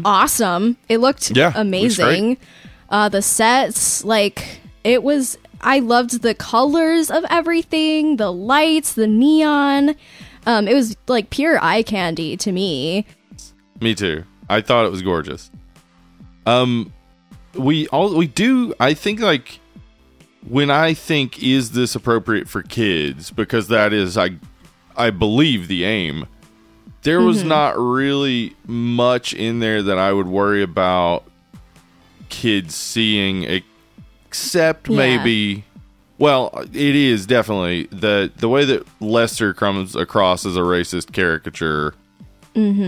awesome. 0.03 0.75
It 0.89 0.97
looked 0.97 1.29
Mm-hmm. 1.29 1.37
Yeah, 1.37 1.45
looks 1.47 1.57
amazing. 1.59 2.37
Uh 2.89 3.07
the 3.07 3.21
sets 3.21 4.03
like 4.03 4.59
it 4.83 5.03
was 5.03 5.37
I 5.61 5.79
loved 5.79 6.21
the 6.21 6.35
colors 6.35 7.09
of 7.09 7.23
everything, 7.29 8.17
the 8.17 8.31
lights, 8.31 8.93
the 8.93 9.07
neon. 9.07 9.95
Um 10.47 10.67
it 10.67 10.73
was 10.73 10.97
like 11.07 11.29
pure 11.29 11.63
eye 11.63 11.83
candy 11.83 12.35
to 12.37 12.51
me. 12.51 13.05
Me 13.79 13.93
too. 13.93 14.23
I 14.49 14.61
thought 14.61 14.85
it 14.85 14.91
was 14.91 15.03
gorgeous. 15.03 15.51
Um, 16.47 16.91
we 17.53 17.87
all 17.89 18.15
we 18.15 18.25
do. 18.27 18.73
I 18.79 18.93
think 18.93 19.19
like 19.19 19.59
when 20.47 20.71
I 20.71 20.93
think 20.93 21.43
is 21.43 21.71
this 21.71 21.93
appropriate 21.93 22.47
for 22.47 22.63
kids 22.63 23.29
because 23.29 23.67
that 23.67 23.91
is 23.93 24.17
I 24.17 24.31
I 24.95 25.09
believe 25.11 25.67
the 25.67 25.83
aim. 25.83 26.25
There 27.03 27.21
was 27.21 27.43
not 27.43 27.77
really 27.77 28.55
much 28.65 29.33
in 29.33 29.59
there 29.59 29.83
that 29.83 29.97
I 29.97 30.11
would 30.11 30.27
worry 30.27 30.63
about 30.63 31.23
kids 32.29 32.73
seeing, 32.75 33.43
except 34.29 34.89
Yeah. 34.89 34.97
maybe. 34.97 35.63
Well, 36.19 36.51
it 36.73 36.95
is 36.95 37.25
definitely 37.27 37.83
the 37.91 38.31
the 38.37 38.49
way 38.49 38.65
that 38.65 38.87
Lester 38.99 39.53
comes 39.53 39.95
across 39.95 40.45
as 40.45 40.57
a 40.57 40.61
racist 40.61 41.13
caricature. 41.13 41.93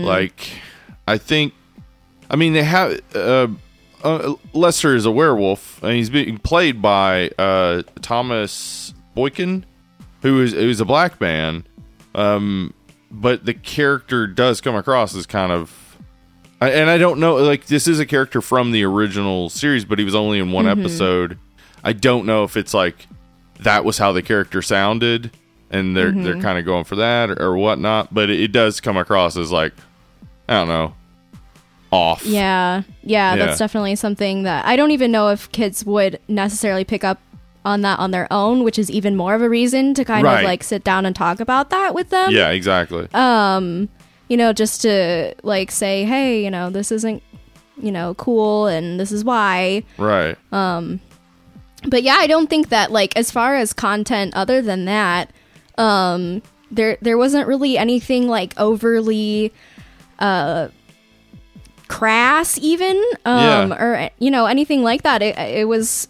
Like, 0.04 0.50
I 1.06 1.16
think, 1.16 1.54
I 2.28 2.34
mean, 2.34 2.54
they 2.54 2.64
have 2.64 3.00
uh, 3.14 3.46
uh, 4.02 4.34
Lester 4.52 4.96
is 4.96 5.06
a 5.06 5.12
werewolf, 5.12 5.80
and 5.82 5.92
he's 5.92 6.10
being 6.10 6.38
played 6.38 6.82
by 6.82 7.30
uh, 7.38 7.82
Tomas 8.02 8.94
Boykin, 9.14 9.64
who 10.22 10.42
is 10.42 10.52
who's 10.52 10.80
a 10.80 10.84
black 10.84 11.20
man. 11.20 11.64
Um, 12.16 12.74
but 13.12 13.44
the 13.44 13.54
character 13.54 14.26
does 14.26 14.60
come 14.60 14.74
across 14.74 15.14
as 15.14 15.26
kind 15.26 15.52
of, 15.52 15.96
I, 16.60 16.70
and 16.70 16.90
I 16.90 16.98
don't 16.98 17.20
know, 17.20 17.36
like 17.36 17.66
this 17.66 17.86
is 17.86 18.00
a 18.00 18.06
character 18.06 18.40
from 18.40 18.72
the 18.72 18.84
original 18.84 19.50
series, 19.50 19.84
but 19.84 20.00
he 20.00 20.04
was 20.04 20.16
only 20.16 20.40
in 20.40 20.50
one 20.50 20.66
episode. 20.66 21.38
I 21.84 21.92
don't 21.92 22.26
know 22.26 22.44
if 22.44 22.56
it's 22.56 22.74
like 22.74 23.06
that 23.64 23.84
was 23.84 23.98
how 23.98 24.12
the 24.12 24.22
character 24.22 24.62
sounded, 24.62 25.30
and 25.70 25.96
they're 25.96 26.12
they're 26.12 26.40
kind 26.40 26.58
of 26.58 26.64
going 26.64 26.84
for 26.84 26.96
that 26.96 27.30
or, 27.30 27.40
or 27.42 27.56
whatnot. 27.58 28.12
But 28.12 28.30
it, 28.30 28.40
it 28.40 28.52
does 28.52 28.80
come 28.80 28.96
across 28.96 29.36
as 29.36 29.50
like, 29.52 29.72
I 30.48 30.54
don't 30.54 30.68
know, 30.68 30.94
off. 31.92 32.24
Yeah, 32.24 32.82
yeah, 33.02 33.34
Yeah. 33.34 33.36
that's 33.46 33.58
definitely 33.58 33.96
something 33.96 34.44
that 34.44 34.66
I 34.66 34.76
don't 34.76 34.90
even 34.92 35.10
know 35.12 35.28
if 35.28 35.50
kids 35.52 35.84
would 35.84 36.18
necessarily 36.28 36.84
pick 36.84 37.04
up 37.04 37.18
on 37.64 37.82
that 37.82 37.98
on 37.98 38.10
their 38.10 38.26
own, 38.32 38.62
which 38.64 38.78
is 38.78 38.90
even 38.90 39.16
more 39.16 39.34
of 39.34 39.42
a 39.42 39.48
reason 39.48 39.92
to 39.94 40.04
kind 40.04 40.24
Right. 40.24 40.38
of 40.40 40.44
like 40.44 40.62
sit 40.62 40.82
down 40.82 41.04
and 41.04 41.14
talk 41.14 41.40
about 41.40 41.70
that 41.70 41.94
with 41.94 42.08
them. 42.10 42.30
Yeah, 42.30 42.50
exactly. 42.50 43.06
Um, 43.12 43.88
you 44.28 44.36
know, 44.36 44.52
just 44.52 44.80
to 44.82 45.34
like 45.42 45.70
say, 45.70 46.04
hey, 46.04 46.42
you 46.42 46.50
know, 46.50 46.70
this 46.70 46.90
isn't, 46.92 47.22
you 47.82 47.92
know, 47.92 48.14
cool 48.14 48.66
and 48.66 48.98
this 48.98 49.12
is 49.12 49.24
why. 49.24 49.82
right. 49.98 50.38
But 51.86 52.02
yeah, 52.02 52.16
I 52.18 52.26
don't 52.26 52.48
think 52.50 52.68
that 52.68 52.90
like 52.92 53.16
as 53.16 53.30
far 53.30 53.56
as 53.56 53.72
content 53.72 54.34
other 54.34 54.60
than 54.62 54.84
that, 54.84 55.30
um 55.78 56.42
there 56.70 56.98
there 57.00 57.16
wasn't 57.18 57.48
really 57.48 57.76
anything 57.78 58.28
like 58.28 58.52
overly 58.58 59.52
uh 60.18 60.68
crass 61.88 62.58
even 62.58 62.96
um 63.24 63.70
Yeah. 63.70 63.82
or 63.82 64.10
you 64.18 64.30
know 64.30 64.46
anything 64.46 64.82
like 64.82 65.02
that. 65.02 65.22
It 65.22 65.36
it 65.38 65.66
was 65.68 66.06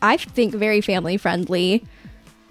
I 0.00 0.16
think 0.16 0.54
very 0.54 0.80
family 0.80 1.16
friendly. 1.16 1.84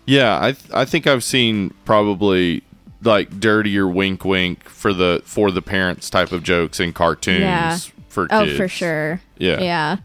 Yeah, 0.05 0.38
I 0.41 0.51
th- 0.51 0.71
I 0.74 0.86
think 0.86 1.07
I've 1.07 1.24
seen 1.24 1.74
probably 1.86 2.63
like 3.03 3.39
dirtier 3.39 3.88
wink 3.88 4.25
wink 4.25 4.67
for 4.67 4.93
the 4.93 5.21
for 5.25 5.51
the 5.51 5.62
parents 5.62 6.09
type 6.09 6.31
of 6.31 6.43
jokes 6.43 6.79
in 6.79 6.93
cartoons 6.93 7.39
Yeah. 7.41 7.77
for 8.09 8.27
Oh, 8.29 8.45
kids. 8.45 8.57
for 8.57 8.67
sure. 8.67 9.21
Yeah. 9.38 9.62
Yeah. 9.62 9.97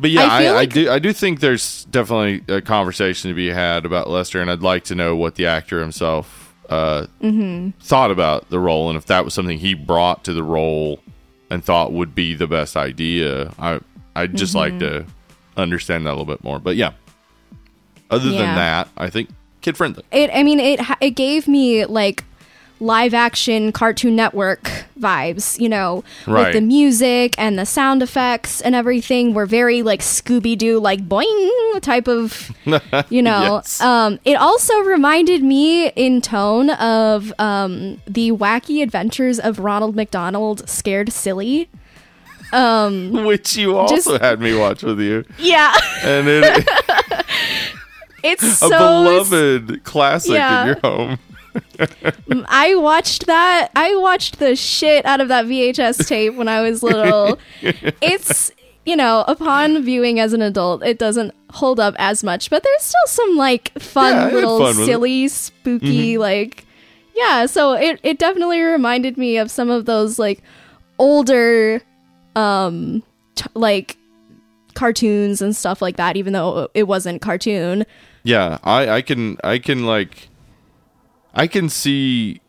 But 0.00 0.10
yeah, 0.10 0.24
I 0.24 0.36
I, 0.36 0.40
feel 0.42 0.54
I, 0.56 0.66
do 0.66 0.90
I 0.90 0.98
do 0.98 1.12
think 1.12 1.40
there's 1.40 1.84
definitely 1.86 2.42
a 2.54 2.60
conversation 2.60 3.30
to 3.30 3.34
be 3.34 3.48
had 3.48 3.84
about 3.86 4.10
Lester, 4.10 4.40
and 4.40 4.50
I'd 4.50 4.62
like 4.62 4.84
to 4.84 4.94
know 4.94 5.14
what 5.16 5.36
the 5.36 5.46
actor 5.46 5.80
himself 5.80 6.54
uh, 6.68 7.06
Mm-hmm. 7.22 7.70
thought 7.80 8.10
about 8.10 8.50
the 8.50 8.58
role, 8.58 8.88
and 8.88 8.96
if 8.96 9.06
that 9.06 9.24
was 9.24 9.34
something 9.34 9.58
he 9.58 9.74
brought 9.74 10.24
to 10.24 10.32
the 10.32 10.42
role 10.42 11.00
and 11.50 11.62
thought 11.64 11.92
would 11.92 12.14
be 12.14 12.34
the 12.34 12.46
best 12.46 12.76
idea. 12.76 13.52
I 13.58 13.80
I'd 14.16 14.36
just 14.36 14.54
like 14.54 14.72
Mm-hmm. 14.74 15.06
to 15.06 15.12
understand 15.56 16.06
that 16.06 16.10
a 16.10 16.16
little 16.16 16.24
bit 16.24 16.42
more. 16.42 16.58
But 16.58 16.76
yeah, 16.76 16.92
other 18.10 18.30
than 18.30 18.56
that, 18.56 18.88
I 18.96 19.10
think 19.10 19.28
kid 19.60 19.76
friendly. 19.76 20.02
It 20.10 20.30
I 20.32 20.42
mean 20.42 20.58
it 20.60 20.80
it 21.00 21.10
gave 21.10 21.46
me 21.48 21.84
like 21.86 22.24
live 22.84 23.14
action 23.14 23.72
Cartoon 23.72 24.14
Network 24.14 24.70
vibes, 25.00 25.58
you 25.58 25.68
know, 25.68 26.04
Right. 26.26 26.46
with 26.46 26.54
the 26.54 26.60
music 26.60 27.34
and 27.38 27.58
the 27.58 27.66
sound 27.66 28.02
effects 28.02 28.60
and 28.60 28.74
everything 28.74 29.34
were 29.34 29.46
very 29.46 29.82
like 29.82 30.00
Scooby 30.00 30.56
Doo 30.56 30.78
like 30.78 31.08
boing 31.08 31.80
type 31.80 32.06
of 32.08 32.50
you 33.10 33.22
know. 33.22 33.56
Yes. 33.56 33.80
Um 33.80 34.18
it 34.24 34.34
also 34.34 34.78
reminded 34.80 35.42
me 35.42 35.88
in 35.88 36.20
tone 36.20 36.70
of 36.70 37.32
um 37.38 38.00
the 38.06 38.30
wacky 38.32 38.82
adventures 38.82 39.40
of 39.40 39.58
Ronald 39.58 39.96
McDonald 39.96 40.68
Scared 40.68 41.12
Silly. 41.12 41.68
Which 42.54 43.56
you 43.56 43.76
also 43.76 43.96
Just- 43.96 44.22
had 44.22 44.40
me 44.40 44.54
watch 44.56 44.82
with 44.84 45.00
you, 45.00 45.24
Yeah. 45.38 45.74
and 46.04 46.28
it, 46.28 46.68
it's 48.22 48.42
a 48.44 48.50
so 48.52 48.68
beloved 48.68 49.82
classic 49.82 50.32
Yeah. 50.34 50.60
in 50.60 50.66
your 50.68 50.78
home. 50.80 51.18
I 52.48 52.74
watched 52.76 53.26
that. 53.26 53.70
I 53.76 53.94
watched 53.96 54.38
the 54.38 54.56
shit 54.56 55.04
out 55.04 55.20
of 55.20 55.28
that 55.28 55.46
VHS 55.46 56.06
tape 56.08 56.34
when 56.34 56.48
I 56.48 56.60
was 56.62 56.82
little. 56.82 57.38
it's, 58.00 58.50
you 58.86 58.96
know, 58.96 59.24
upon 59.28 59.82
viewing 59.82 60.20
as 60.20 60.32
an 60.32 60.42
adult, 60.42 60.82
it 60.84 60.98
doesn't 60.98 61.34
hold 61.50 61.78
up 61.80 61.94
as 61.98 62.24
much, 62.24 62.50
but 62.50 62.62
there's 62.62 62.82
still 62.82 63.06
some 63.06 63.36
like 63.36 63.72
fun 63.80 64.14
Yeah, 64.14 64.34
little 64.34 64.58
fun 64.58 64.82
it. 64.82 64.84
silly, 64.86 65.28
spooky, 65.28 66.18
like 66.18 66.66
yeah, 67.16 67.46
so 67.46 67.72
it 67.74 68.00
it 68.02 68.18
definitely 68.18 68.60
reminded 68.60 69.16
me 69.16 69.36
of 69.36 69.48
some 69.50 69.70
of 69.70 69.84
those 69.86 70.18
like 70.18 70.42
older 70.98 71.80
um 72.34 73.02
t- 73.36 73.46
like 73.54 73.96
cartoons 74.74 75.40
and 75.40 75.54
stuff 75.54 75.80
like 75.80 75.96
that 75.96 76.16
even 76.16 76.32
though 76.32 76.68
it 76.74 76.84
wasn't 76.88 77.22
cartoon. 77.22 77.86
Yeah, 78.24 78.58
I 78.64 78.88
I 78.96 79.02
can 79.02 79.36
I 79.44 79.58
can 79.60 79.86
like 79.86 80.28
I 81.34 81.46
can 81.46 81.68
see 81.68 82.40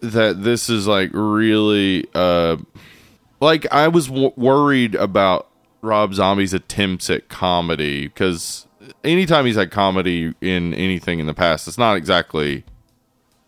that 0.00 0.42
this 0.42 0.68
is 0.68 0.86
like 0.86 1.10
really 1.12 2.06
uh 2.14 2.56
like 3.40 3.66
I 3.72 3.88
was 3.88 4.06
w- 4.08 4.32
worried 4.36 4.94
about 4.94 5.48
Rob 5.82 6.14
Zombie's 6.14 6.52
attempts 6.54 7.10
at 7.10 7.28
comedy 7.28 8.08
because 8.08 8.66
anytime 9.02 9.46
he's 9.46 9.56
had 9.56 9.70
comedy 9.70 10.34
in 10.40 10.72
anything 10.74 11.18
in 11.20 11.26
the 11.26 11.34
past, 11.34 11.68
it's 11.68 11.78
not 11.78 11.96
exactly 11.96 12.64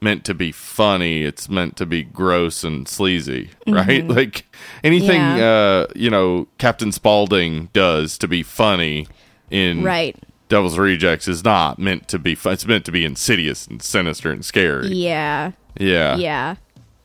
meant 0.03 0.25
to 0.27 0.35
be 0.35 0.53
funny. 0.53 1.23
It's 1.23 1.49
meant 1.49 1.77
to 1.79 1.87
be 1.87 2.03
gross 2.03 2.63
and 2.65 2.87
sleazy, 2.87 3.51
right? 3.67 4.07
Like 4.09 4.45
anything 4.85 5.21
Yeah. 5.21 5.47
uh 5.47 5.87
you 5.95 6.11
know 6.11 6.49
Captain 6.59 6.93
Spaulding 6.93 7.71
does 7.73 8.19
to 8.19 8.29
be 8.29 8.43
funny 8.43 9.09
in 9.51 9.83
Right. 9.83 10.17
Devil's 10.49 10.79
Rejects 10.79 11.27
is 11.29 11.45
not 11.45 11.79
meant 11.79 12.09
to 12.09 12.19
be 12.19 12.35
fun. 12.35 12.53
It's 12.55 12.67
meant 12.67 12.85
to 12.85 12.93
be 12.93 13.05
insidious 13.05 13.67
and 13.67 13.83
sinister 13.83 14.31
and 14.31 14.45
scary. 14.45 14.89
Yeah. 14.89 15.53
Yeah. 15.79 16.17
Yeah. 16.17 16.57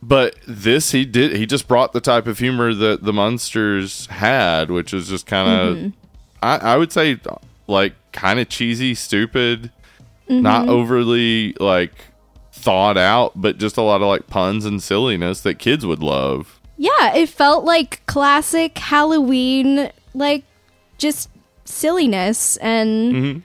But 0.04 0.36
this 0.48 0.92
he 0.92 1.06
did 1.06 1.36
he 1.36 1.46
just 1.46 1.68
brought 1.68 1.94
the 1.94 2.02
type 2.02 2.26
of 2.28 2.40
humor 2.40 2.74
that 2.74 3.04
the 3.04 3.14
Munsters 3.14 4.08
had, 4.08 4.72
which 4.72 4.94
was 4.94 5.10
just 5.10 5.26
kind 5.28 5.50
of 5.50 5.78
Mm-hmm. 5.78 5.90
I, 6.44 6.58
I 6.58 6.78
would 6.78 6.92
say 6.92 7.20
like 7.68 7.94
kind 8.12 8.40
of 8.40 8.50
cheesy, 8.50 8.96
stupid, 8.96 9.72
Mm-hmm. 10.30 10.42
not 10.44 10.70
overly 10.70 11.54
like 11.60 11.94
thought 12.54 12.98
out, 12.98 13.34
but 13.36 13.58
just 13.58 13.76
a 13.78 13.82
lot 13.82 14.02
of 14.02 14.08
like 14.08 14.28
puns 14.28 14.66
and 14.66 14.82
silliness 14.82 15.42
that 15.42 15.56
kids 15.60 15.86
would 15.86 16.02
love. 16.02 16.60
Yeah, 16.78 17.14
it 17.16 17.28
felt 17.30 17.66
like 17.66 18.02
classic 18.06 18.78
Halloween, 18.78 19.92
like 20.14 20.44
just 20.98 21.30
silliness. 21.66 22.58
And, 22.58 23.14
Mm-hmm. 23.14 23.40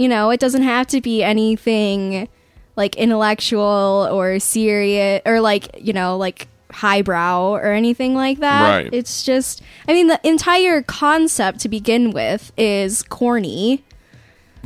you 0.00 0.08
know, 0.08 0.30
it 0.30 0.40
doesn't 0.40 0.62
have 0.62 0.86
to 0.88 1.00
be 1.00 1.22
anything 1.22 2.28
like 2.76 2.96
intellectual 2.96 4.08
or 4.12 4.38
serious 4.38 5.22
or 5.24 5.40
like, 5.40 5.68
you 5.80 5.92
know, 5.92 6.16
like 6.16 6.48
highbrow 6.70 7.52
or 7.52 7.72
anything 7.72 8.14
like 8.14 8.40
that. 8.40 8.68
Right. 8.84 8.90
It's 8.92 9.22
just, 9.22 9.62
I 9.88 9.92
mean, 9.94 10.08
the 10.08 10.20
entire 10.24 10.82
concept 10.82 11.60
to 11.60 11.68
begin 11.70 12.10
with 12.10 12.52
is 12.58 13.02
corny. 13.02 13.82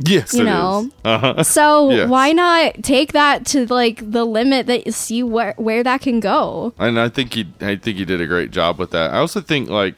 Yes, 0.03 0.33
You 0.33 0.43
know. 0.43 0.89
Uh-huh. 1.05 1.43
So 1.43 1.91
Yes. 1.91 2.09
why 2.09 2.31
not 2.33 2.81
take 2.83 3.13
that 3.13 3.45
to 3.47 3.67
like 3.71 4.01
the 4.11 4.25
limit 4.25 4.65
that 4.65 4.87
you 4.87 4.91
see 4.91 5.21
where 5.21 5.53
where 5.57 5.83
that 5.83 6.01
can 6.01 6.19
go? 6.19 6.73
and 6.79 6.99
I 6.99 7.07
think 7.07 7.33
he 7.35 7.45
I 7.61 7.75
think 7.75 7.97
he 7.97 8.05
did 8.05 8.19
a 8.19 8.25
great 8.25 8.49
job 8.49 8.79
with 8.79 8.89
that. 8.91 9.13
I 9.13 9.19
also 9.19 9.41
think 9.41 9.69
like 9.69 9.95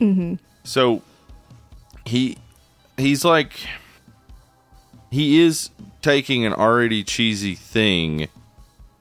so 0.66 1.02
he 2.06 2.36
he's 2.98 3.24
like 3.26 3.54
he 5.10 5.42
is 5.42 5.70
taking 6.02 6.46
an 6.46 6.54
already 6.54 7.04
cheesy 7.04 7.56
thing 7.56 8.28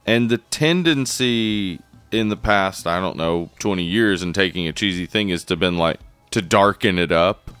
and 0.05 0.29
the 0.29 0.37
tendency 0.37 1.79
in 2.11 2.29
the 2.29 2.37
past, 2.37 2.85
I 2.85 2.99
don't 2.99 3.17
know, 3.17 3.49
20 3.59 3.83
years 3.83 4.21
and 4.21 4.35
taking 4.35 4.67
a 4.67 4.73
cheesy 4.73 5.05
thing 5.05 5.29
is 5.29 5.43
to 5.45 5.55
been 5.55 5.77
like 5.77 5.99
to 6.31 6.41
darken 6.41 6.99
it 6.99 7.11
up 7.11 7.51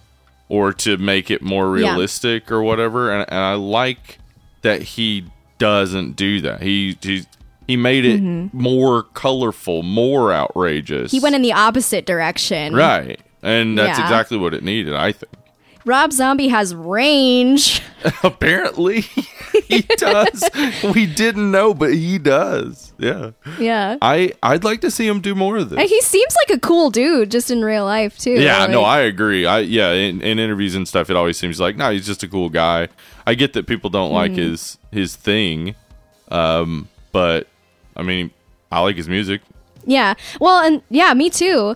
or 0.49 0.71
to 0.73 0.97
make 0.97 1.31
it 1.31 1.41
more 1.41 1.77
Yeah. 1.77 1.89
realistic 1.89 2.51
or 2.51 2.61
whatever 2.61 3.11
and, 3.11 3.25
and 3.29 3.39
I 3.39 3.53
like 3.55 4.19
that 4.61 4.81
he 4.83 5.25
doesn't 5.57 6.15
do 6.15 6.41
that. 6.41 6.61
He 6.61 6.97
he 7.01 7.25
he 7.67 7.77
made 7.77 8.03
it 8.05 8.21
mm-hmm. 8.21 8.55
more 8.57 9.03
colorful, 9.03 9.83
more 9.83 10.33
outrageous. 10.33 11.11
He 11.11 11.19
went 11.19 11.33
in 11.35 11.41
the 11.41 11.53
opposite 11.53 12.05
direction. 12.05 12.73
right, 12.75 13.19
and 13.41 13.77
that's 13.77 13.97
Yeah. 13.97 14.03
exactly 14.05 14.37
what 14.37 14.53
it 14.53 14.63
needed. 14.63 14.93
I 14.93 15.13
think. 15.13 15.31
Rob 15.85 16.11
Zombie 16.13 16.47
has 16.49 16.73
range. 16.73 17.81
Apparently, 18.23 19.01
he 19.67 19.81
does. 19.97 20.49
we 20.95 21.05
didn't 21.05 21.51
know, 21.51 21.73
but 21.73 21.93
he 21.93 22.17
does. 22.17 22.93
Yeah, 22.97 23.31
yeah. 23.59 23.97
I 24.01 24.33
I'd 24.41 24.63
like 24.63 24.81
to 24.81 24.91
see 24.91 25.07
him 25.07 25.19
do 25.21 25.35
more 25.35 25.57
of 25.57 25.69
this. 25.69 25.79
And 25.79 25.87
he 25.89 26.01
seems 26.01 26.35
like 26.35 26.55
a 26.57 26.59
cool 26.59 26.89
dude 26.89 27.31
just 27.31 27.49
in 27.51 27.63
real 27.63 27.85
life 27.85 28.17
too. 28.17 28.31
Yeah, 28.31 28.65
no, 28.67 28.81
I 28.83 28.99
agree. 29.01 29.45
I 29.45 29.59
yeah, 29.59 29.91
in, 29.91 30.21
in 30.21 30.39
interviews 30.39 30.75
and 30.75 30.87
stuff, 30.87 31.09
it 31.09 31.15
always 31.15 31.37
seems 31.37 31.59
like 31.59 31.75
no, 31.77 31.91
he's 31.91 32.05
just 32.05 32.23
a 32.23 32.27
cool 32.27 32.49
guy. 32.49 32.87
I 33.25 33.35
get 33.35 33.53
that 33.53 33.67
people 33.67 33.89
don't 33.89 34.11
like 34.11 34.31
Mm-hmm. 34.31 34.41
his 34.51 34.77
his 34.91 35.15
thing, 35.15 35.75
um, 36.29 36.87
but 37.11 37.47
I 37.95 38.03
mean, 38.03 38.31
I 38.71 38.79
like 38.81 38.95
his 38.95 39.07
music. 39.09 39.41
Yeah. 39.85 40.13
Well, 40.39 40.63
and 40.63 40.81
yeah, 40.89 41.13
me 41.13 41.29
too. 41.29 41.75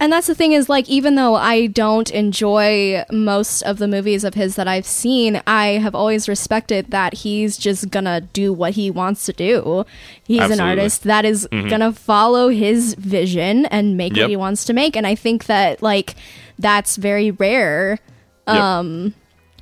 And 0.00 0.12
that's 0.12 0.28
the 0.28 0.34
thing 0.34 0.52
is 0.52 0.68
like 0.68 0.88
even 0.88 1.16
though 1.16 1.34
I 1.34 1.66
don't 1.66 2.08
enjoy 2.12 3.04
most 3.10 3.62
of 3.62 3.78
the 3.78 3.88
movies 3.88 4.22
of 4.22 4.34
his 4.34 4.54
that 4.54 4.68
I've 4.68 4.86
seen, 4.86 5.42
I 5.46 5.78
have 5.78 5.94
always 5.94 6.28
respected 6.28 6.92
that 6.92 7.14
he's 7.14 7.58
just 7.58 7.90
gonna 7.90 8.20
do 8.20 8.52
what 8.52 8.74
he 8.74 8.92
wants 8.92 9.26
to 9.26 9.32
do. 9.32 9.84
He's 10.24 10.38
an 10.38 10.44
Absolutely. 10.44 10.62
Mm-hmm. 10.62 10.68
artist 10.80 11.02
that 11.04 11.24
is 11.24 11.48
gonna 11.50 11.92
follow 11.92 12.48
his 12.48 12.94
vision 12.94 13.66
and 13.66 13.96
make 13.96 14.14
Yep. 14.14 14.24
what 14.24 14.30
he 14.30 14.36
wants 14.36 14.64
to 14.66 14.72
make. 14.72 14.94
And 14.96 15.04
I 15.06 15.16
think 15.16 15.46
that 15.46 15.82
like 15.82 16.14
that's 16.60 16.94
very 16.96 17.32
rare. 17.32 17.98
Yep. 18.46 19.12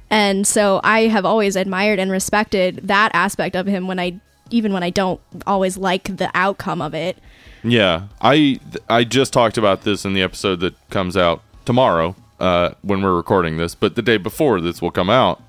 And 0.09 0.47
so 0.47 0.81
I 0.85 1.07
have 1.09 1.25
always 1.25 1.57
admired 1.57 1.99
and 1.99 2.11
respected 2.11 2.81
that 2.85 3.11
aspect 3.14 3.57
of 3.57 3.66
him 3.66 3.88
when 3.88 3.99
I 3.99 4.21
even 4.50 4.73
when 4.73 4.83
I 4.83 4.91
don't 4.91 5.21
always 5.47 5.76
like 5.76 6.17
the 6.17 6.31
outcome 6.35 6.81
of 6.83 6.95
it. 6.95 7.19
Yeah, 7.65 8.09
I 8.21 8.61
I 8.88 9.05
just 9.05 9.33
talked 9.33 9.59
about 9.59 9.83
this 9.83 10.05
in 10.05 10.12
the 10.15 10.23
episode 10.23 10.61
that 10.61 10.75
comes 10.91 11.17
out 11.17 11.42
tomorrow 11.64 12.14
uh, 12.38 12.70
when 12.83 13.03
we're 13.03 13.16
recording 13.16 13.57
this, 13.57 13.75
but 13.75 13.97
the 13.97 14.03
day 14.03 14.16
before 14.18 14.61
this 14.61 14.81
will 14.81 14.90
come 14.92 15.11
out. 15.11 15.42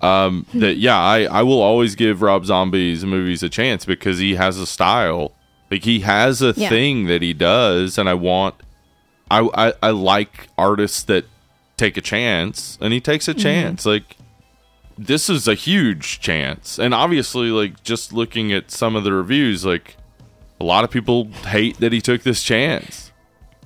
Um, 0.00 0.46
that 0.54 0.76
yeah, 0.76 0.98
I 0.98 1.24
I 1.24 1.42
will 1.42 1.60
always 1.60 1.94
give 1.94 2.22
Rob 2.22 2.46
Zombie's 2.46 3.04
movies 3.04 3.42
a 3.42 3.48
chance 3.48 3.84
because 3.84 4.18
he 4.18 4.36
has 4.36 4.56
a 4.58 4.66
style, 4.66 5.32
like 5.70 5.84
he 5.84 6.00
has 6.00 6.40
a 6.40 6.54
Yeah. 6.56 6.68
thing 6.68 7.06
that 7.06 7.20
he 7.22 7.32
does, 7.34 7.98
and 7.98 8.08
I 8.08 8.14
want 8.14 8.54
I 9.30 9.40
I, 9.54 9.72
I 9.82 9.90
like 9.90 10.48
artists 10.56 11.02
that 11.04 11.24
take 11.76 11.96
a 11.96 12.00
chance, 12.00 12.78
and 12.80 12.92
he 12.92 13.00
takes 13.00 13.28
a 13.28 13.34
chance. 13.34 13.84
Like 13.84 14.16
this 14.98 15.30
is 15.30 15.46
a 15.48 15.54
huge 15.54 16.20
chance, 16.20 16.78
and 16.78 16.92
obviously, 16.92 17.50
like 17.50 17.82
just 17.84 18.12
looking 18.12 18.52
at 18.52 18.70
some 18.70 18.96
of 18.96 19.04
the 19.04 19.12
reviews, 19.12 19.64
like 19.64 19.96
a 20.60 20.64
lot 20.64 20.82
of 20.84 20.90
people 20.90 21.26
hate 21.46 21.78
that 21.78 21.92
he 21.92 22.00
took 22.00 22.22
this 22.22 22.42
chance, 22.42 23.12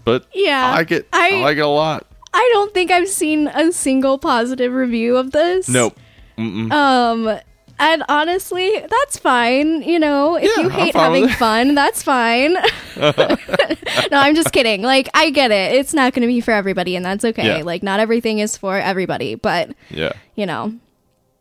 but 0.04 0.26
Yeah, 0.34 0.66
I 0.70 0.76
like 0.76 0.90
it. 0.92 1.08
I, 1.12 1.38
I- 1.38 1.40
like 1.42 1.56
it 1.56 1.60
a 1.60 1.66
lot. 1.66 2.06
I 2.34 2.48
don't 2.54 2.72
think 2.72 2.90
I've 2.90 3.08
seen 3.08 3.48
a 3.48 3.70
single 3.72 4.16
positive 4.18 4.72
review 4.72 5.16
of 5.18 5.32
this. 5.32 5.68
Nope. 5.68 5.98
Um, 6.38 7.38
and 7.78 8.04
honestly, 8.08 8.70
that's 8.88 9.18
fine. 9.18 9.82
You 9.82 9.98
know, 9.98 10.36
if 10.36 10.44
Yeah, 10.56 10.62
you 10.62 10.68
hate 10.70 10.94
having 10.94 11.28
fun, 11.28 11.74
that's 11.74 12.02
fine. 12.02 12.54
no, 12.96 14.18
I'm 14.18 14.34
just 14.34 14.52
kidding. 14.52 14.82
Like, 14.82 15.08
I 15.14 15.30
get 15.30 15.50
it. 15.50 15.74
It's 15.74 15.92
not 15.92 16.14
going 16.14 16.22
to 16.22 16.26
be 16.26 16.40
for 16.40 16.52
everybody, 16.52 16.96
and 16.96 17.04
that's 17.04 17.24
okay. 17.24 17.58
Yeah. 17.58 17.64
Like, 17.64 17.82
not 17.82 18.00
everything 18.00 18.38
is 18.38 18.56
for 18.56 18.76
everybody, 18.78 19.34
but 19.34 19.70
Yeah. 19.90 20.12
you 20.34 20.46
know, 20.46 20.72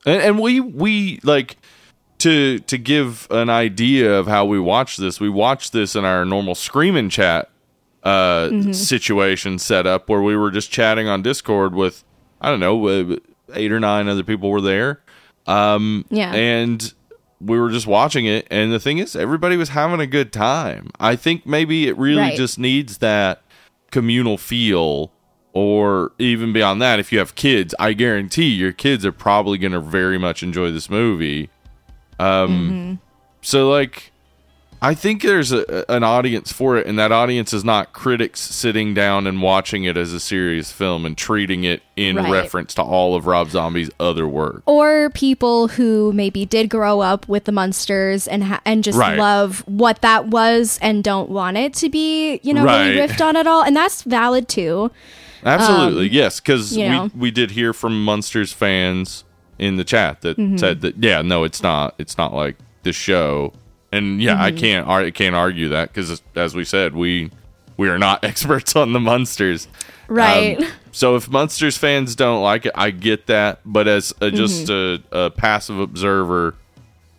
and, 0.06 0.22
and 0.22 0.40
we 0.40 0.60
we 0.60 1.20
like 1.24 1.58
to 2.20 2.60
to 2.60 2.78
give 2.78 3.28
an 3.32 3.50
idea 3.50 4.14
of 4.20 4.28
how 4.28 4.46
we 4.46 4.60
watch 4.60 4.98
this 4.98 5.20
we 5.20 5.30
watch 5.30 5.72
this 5.72 5.96
in 5.96 6.06
our 6.06 6.24
normal 6.26 6.56
screaming 6.56 7.10
chat 7.10 7.50
uh 8.04 8.50
situation 8.74 9.60
set 9.60 9.86
up 9.88 10.10
where 10.10 10.22
we 10.22 10.36
were 10.36 10.50
just 10.52 10.72
chatting 10.72 11.08
on 11.08 11.22
discord 11.22 11.74
with 11.76 12.04
i 12.42 12.50
don't 12.50 12.60
know 12.60 12.88
uh, 12.88 13.16
eight 13.54 13.72
or 13.72 13.80
nine 13.80 14.08
other 14.08 14.24
people 14.24 14.50
were 14.50 14.62
there 14.62 15.02
um 15.48 16.06
Yeah. 16.10 16.34
and 16.34 16.94
we 17.40 17.60
were 17.60 17.70
just 17.70 17.88
watching 17.88 18.26
it 18.26 18.48
and 18.52 18.72
the 18.72 18.80
thing 18.80 18.98
is 19.00 19.16
everybody 19.16 19.56
was 19.58 19.70
having 19.70 20.00
a 20.00 20.08
good 20.08 20.32
time 20.34 20.90
i 21.00 21.16
think 21.16 21.46
maybe 21.46 21.88
it 21.88 21.98
really 21.98 22.22
Right. 22.22 22.38
just 22.38 22.58
needs 22.60 23.00
that 23.00 23.42
communal 23.92 24.38
feel 24.38 25.12
or 25.54 26.12
even 26.20 26.54
beyond 26.54 26.82
that 26.82 27.00
if 27.00 27.12
you 27.12 27.20
have 27.20 27.36
kids 27.36 27.76
i 27.80 27.92
guarantee 27.94 28.48
your 28.50 28.72
kids 28.72 29.06
are 29.06 29.12
probably 29.12 29.58
going 29.58 29.72
to 29.74 29.80
very 29.82 30.18
much 30.18 30.42
enjoy 30.44 30.72
this 30.72 30.90
movie 30.90 31.50
um 32.20 33.00
so 33.42 33.70
like 33.70 34.12
i 34.82 34.94
think 34.94 35.22
there's 35.22 35.52
a, 35.52 35.86
an 35.92 36.04
audience 36.04 36.52
for 36.52 36.78
it 36.78 36.86
and 36.88 36.98
that 36.98 37.12
audience 37.12 37.54
is 37.54 37.64
not 37.64 37.94
critics 37.94 38.40
sitting 38.40 38.94
down 38.94 39.28
and 39.28 39.42
watching 39.42 39.84
it 39.84 39.98
as 39.98 40.14
a 40.14 40.20
serious 40.20 40.72
film 40.72 41.06
and 41.06 41.18
treating 41.18 41.64
it 41.64 41.82
in 41.96 42.16
Right. 42.16 42.32
reference 42.32 42.74
to 42.76 42.82
all 42.82 43.16
of 43.16 43.26
rob 43.28 43.50
zombie's 43.50 43.90
other 44.00 44.28
work 44.28 44.62
or 44.66 45.10
people 45.12 45.68
who 45.70 46.14
maybe 46.14 46.46
did 46.46 46.70
grow 46.70 47.00
up 47.00 47.28
with 47.28 47.44
the 47.46 47.52
Munsters 47.52 48.28
and 48.28 48.44
ha- 48.44 48.62
and 48.66 48.84
just 48.84 48.98
Right. 48.98 49.18
love 49.18 49.60
what 49.68 50.02
that 50.02 50.28
was 50.28 50.80
and 50.82 51.04
don't 51.04 51.30
want 51.30 51.58
it 51.58 51.74
to 51.76 51.90
be, 51.90 52.40
you 52.44 52.54
know, 52.54 52.64
really 52.64 52.96
riffed 52.96 53.24
on 53.24 53.36
at 53.36 53.46
all, 53.48 53.64
and 53.64 53.76
that's 53.76 54.02
valid 54.04 54.48
too. 54.48 54.90
Absolutely, 55.45 56.10
yes, 56.10 56.39
because 56.39 56.73
Um, 56.73 56.80
you 56.80 56.89
know. 56.89 57.04
we 57.15 57.19
we 57.19 57.32
did 57.32 57.51
hear 57.51 57.73
from 57.73 58.04
Munsters 58.04 58.54
fans 58.54 59.23
in 59.60 59.77
the 59.77 59.84
chat 59.84 60.21
that 60.21 60.38
Mm-hmm. 60.38 60.58
said 60.58 60.82
that 60.82 61.01
yeah, 61.04 61.21
no, 61.21 61.43
it's 61.43 61.62
not. 61.63 61.95
It's 61.97 62.17
not 62.17 62.34
like 62.34 62.58
the 62.84 62.93
show, 62.93 63.54
and 63.91 64.21
yeah, 64.21 64.34
Mm-hmm. 64.34 64.41
I 64.41 64.51
can't 64.51 64.88
I 64.88 65.12
can't 65.12 65.36
argue 65.36 65.69
that 65.69 65.93
because 65.93 66.21
as 66.36 66.56
we 66.56 66.63
said, 66.63 66.95
we 66.95 67.32
we 67.77 67.89
are 67.89 67.97
not 67.99 68.23
experts 68.32 68.75
on 68.75 68.93
the 68.93 68.99
Munsters, 68.99 69.67
Right. 70.08 70.60
Um, 70.60 70.67
so 70.91 71.15
if 71.15 71.30
Munsters 71.30 71.77
fans 71.77 72.15
don't 72.15 72.41
like 72.43 72.65
it, 72.65 72.73
I 72.75 72.91
get 72.91 73.27
that, 73.27 73.62
but 73.65 73.88
as 73.88 74.13
a, 74.19 74.30
just 74.30 74.67
Mm-hmm. 74.67 75.15
a, 75.15 75.25
a 75.25 75.30
passive 75.32 75.80
observer 75.80 76.54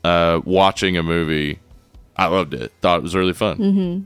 uh, 0.04 0.40
watching 0.44 0.96
a 0.98 1.02
movie, 1.02 1.58
I 2.16 2.26
loved 2.26 2.52
it. 2.54 2.70
Thought 2.82 2.98
it 2.98 3.02
was 3.02 3.14
really 3.14 3.32
fun. 3.32 3.56
Mm-hmm. 3.58 4.04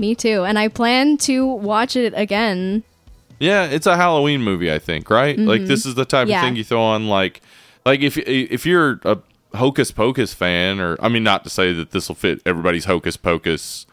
Me 0.00 0.14
too. 0.14 0.44
And 0.44 0.56
I 0.58 0.68
plan 0.68 1.16
to 1.18 1.44
watch 1.46 1.96
it 1.96 2.12
again. 2.16 2.84
Yeah, 3.40 3.64
it's 3.66 3.86
a 3.86 3.96
Halloween 3.96 4.42
movie, 4.42 4.72
I 4.72 4.78
think, 4.78 5.10
right? 5.10 5.38
Like 5.38 5.66
this 5.66 5.86
is 5.86 5.94
the 5.94 6.04
type 6.04 6.22
Mm-hmm. 6.26 6.30
Yeah. 6.30 6.40
of 6.40 6.44
thing 6.46 6.56
you 6.56 6.64
throw 6.64 6.82
on 6.82 7.08
like 7.08 7.40
like 7.86 8.00
if 8.00 8.16
if 8.18 8.66
you're 8.66 9.00
a 9.04 9.18
Hocus 9.54 9.90
Pocus 9.92 10.34
fan 10.34 10.80
or 10.80 10.96
I 11.00 11.08
mean 11.08 11.22
not 11.24 11.44
to 11.44 11.50
say 11.50 11.72
that 11.72 11.90
this 11.92 12.08
will 12.08 12.16
fit 12.16 12.40
everybody's 12.44 12.84
Hocus 12.86 13.16
Pocus 13.16 13.86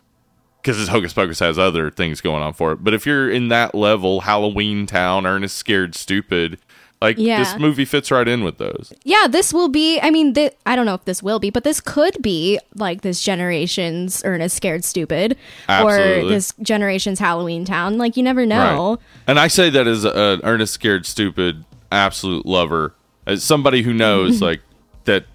cuz 0.63 0.77
this 0.77 0.87
Hocus 0.89 1.13
Pocus 1.13 1.39
has 1.39 1.57
other 1.59 1.89
things 1.91 2.21
going 2.21 2.41
on 2.43 2.53
for 2.53 2.71
it. 2.73 2.83
But 2.83 2.93
if 2.93 3.05
you're 3.05 3.29
in 3.29 3.47
that 3.49 3.75
level, 3.75 4.21
Halloween 4.21 4.85
Town, 4.85 5.25
Ernest 5.25 5.55
Scared 5.57 5.95
Stupid, 5.95 6.57
like 7.05 7.17
Yeah. 7.17 7.39
this 7.39 7.57
movie 7.59 7.85
fits 7.85 8.09
right 8.11 8.27
in 8.27 8.43
with 8.43 8.57
those. 8.57 8.91
Yeah, 9.03 9.27
this 9.29 9.53
will 9.53 9.69
be. 9.69 9.99
I 10.01 10.09
mean, 10.11 10.33
thi- 10.33 10.51
I 10.65 10.75
don't 10.75 10.85
know 10.85 10.93
if 10.95 11.05
this 11.05 11.21
will 11.23 11.39
be, 11.39 11.49
but 11.49 11.63
this 11.63 11.79
could 11.79 12.21
be 12.21 12.59
like 12.75 13.01
this 13.01 13.21
generation's 13.21 14.21
Ernest 14.25 14.55
Scared 14.57 14.83
Stupid, 14.83 15.37
or 15.69 15.93
this 15.95 16.53
generation's 16.61 17.19
Halloween 17.19 17.65
Town. 17.65 17.97
Like 17.97 18.17
you 18.17 18.23
never 18.23 18.45
know. 18.45 18.89
Right. 18.91 18.99
And 19.27 19.39
I 19.39 19.47
say 19.47 19.69
that 19.69 19.87
as 19.87 20.03
an 20.05 20.41
Ernest 20.43 20.73
Scared 20.73 21.05
Stupid 21.05 21.63
absolute 21.91 22.45
lover, 22.45 22.93
as 23.27 23.43
somebody 23.43 23.83
who 23.83 23.93
knows 23.93 24.41
like 24.49 24.61
that. 25.05 25.25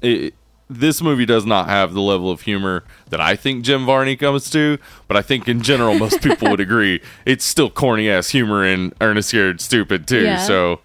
It, 0.00 0.34
this 0.70 1.02
movie 1.02 1.26
does 1.26 1.44
not 1.44 1.68
have 1.68 1.92
the 1.92 2.00
level 2.00 2.30
of 2.30 2.40
humor 2.40 2.82
that 3.10 3.20
I 3.20 3.36
think 3.36 3.62
Jim 3.62 3.84
Varney 3.84 4.16
comes 4.16 4.48
to, 4.50 4.78
but 5.06 5.18
I 5.18 5.20
think 5.22 5.46
in 5.46 5.60
general 5.60 5.98
most 5.98 6.22
people 6.22 6.48
would 6.50 6.60
agree 6.68 7.02
it's 7.26 7.44
still 7.44 7.68
corny 7.68 8.08
ass 8.08 8.30
humor 8.30 8.64
in 8.64 8.94
Ernest 8.98 9.28
Scared 9.28 9.60
Stupid 9.60 10.08
too. 10.08 10.22
Yeah. 10.24 10.38
So 10.38 10.80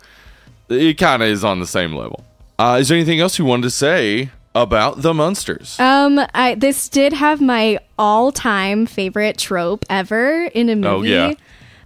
it 0.69 0.97
kind 0.97 1.21
of 1.21 1.29
is 1.29 1.43
on 1.43 1.59
the 1.59 1.67
same 1.67 1.93
level. 1.95 2.23
Uh, 2.59 2.77
is 2.79 2.89
there 2.89 2.97
anything 2.97 3.19
else 3.19 3.37
you 3.37 3.45
wanted 3.45 3.63
to 3.63 3.69
say 3.69 4.29
about 4.55 5.01
the 5.01 5.13
Munsters? 5.13 5.79
Um, 5.79 6.19
I 6.33 6.55
this 6.55 6.89
did 6.89 7.13
have 7.13 7.39
my 7.41 7.79
all-time 7.99 8.85
favorite 8.85 9.37
trope 9.37 9.85
ever 9.89 10.45
in 10.45 10.69
a 10.69 10.75
movie. 10.75 10.87
Oh, 10.87 11.01
yeah. 11.03 11.33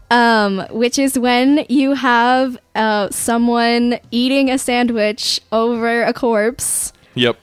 Um, 0.10 0.66
which 0.72 1.00
is 1.00 1.18
when 1.18 1.66
you 1.70 1.94
have 1.94 2.58
uh 2.76 3.10
someone 3.12 4.00
eating 4.12 4.50
a 4.50 4.58
sandwich 4.58 5.40
over 5.52 6.04
a 6.04 6.14
corpse. 6.14 6.92
yep. 7.16 7.38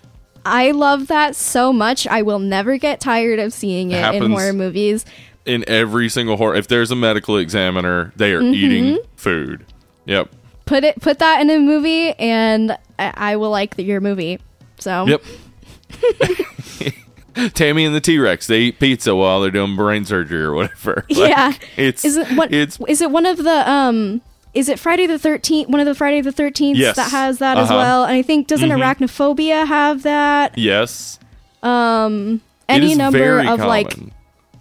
I 0.45 0.71
love 0.71 1.09
that 1.09 1.37
so 1.37 1.75
much. 1.75 2.07
I 2.07 2.23
will 2.23 2.39
never 2.39 2.79
get 2.79 3.01
tired 3.01 3.39
of 3.39 3.53
seeing 3.53 3.91
it 3.91 4.15
in 4.15 4.31
horror 4.31 4.55
movies. 4.55 5.05
In 5.45 5.63
every 5.69 6.09
single 6.09 6.39
horror, 6.39 6.55
if 6.55 6.69
there's 6.69 6.91
a 6.91 6.97
medical 6.97 7.37
examiner, 7.37 8.13
they 8.17 8.33
are 8.33 8.41
eating 8.41 8.99
food. 9.17 9.67
Yep. 10.07 10.31
Put 10.69 10.85
it, 10.85 11.01
put 11.01 11.19
that 11.21 11.41
in 11.41 11.49
a 11.51 11.59
movie, 11.59 12.13
and 12.19 12.73
I, 12.99 13.13
I 13.33 13.37
will 13.37 13.51
like 13.51 13.77
the, 13.77 13.83
your 13.83 14.01
movie. 14.01 14.39
So 14.79 15.07
Yep. 15.07 15.23
Tammy 17.55 17.85
and 17.85 17.95
the 17.95 18.01
T 18.01 18.19
Rex, 18.19 18.47
they 18.49 18.61
eat 18.61 18.81
pizza 18.81 19.15
while 19.15 19.41
they're 19.41 19.51
doing 19.51 19.77
brain 19.77 20.05
surgery 20.05 20.43
or 20.43 20.53
whatever. 20.53 21.05
Like, 21.11 21.31
yeah. 21.31 21.53
It's 21.77 22.05
is 22.05 22.17
it 22.17 22.29
what? 22.33 22.53
it's 22.53 22.79
is 22.89 23.01
it 23.01 23.11
one 23.11 23.27
of 23.27 23.39
the 23.39 23.71
um? 23.71 24.21
Is 24.55 24.69
it 24.69 24.79
Friday 24.79 25.07
the 25.07 25.19
Thirteenth? 25.19 25.69
One 25.69 25.79
of 25.81 25.87
the 25.87 25.95
Friday 25.95 26.21
the 26.21 26.33
Thirteenth 26.33 26.79
Yes. 26.79 26.97
that 26.97 27.11
has 27.11 27.39
that 27.39 27.57
as 27.59 27.71
Uh-huh. 27.71 27.77
well. 27.79 28.05
And 28.05 28.13
I 28.15 28.23
think 28.23 28.49
doesn't 28.49 28.69
arachnophobia 28.71 29.67
have 29.67 30.03
that? 30.03 30.57
yes. 30.59 31.19
Um, 31.63 32.41
any 32.69 32.95
number 32.95 33.41
of 33.41 33.61
like 33.61 33.91
common. 33.91 34.13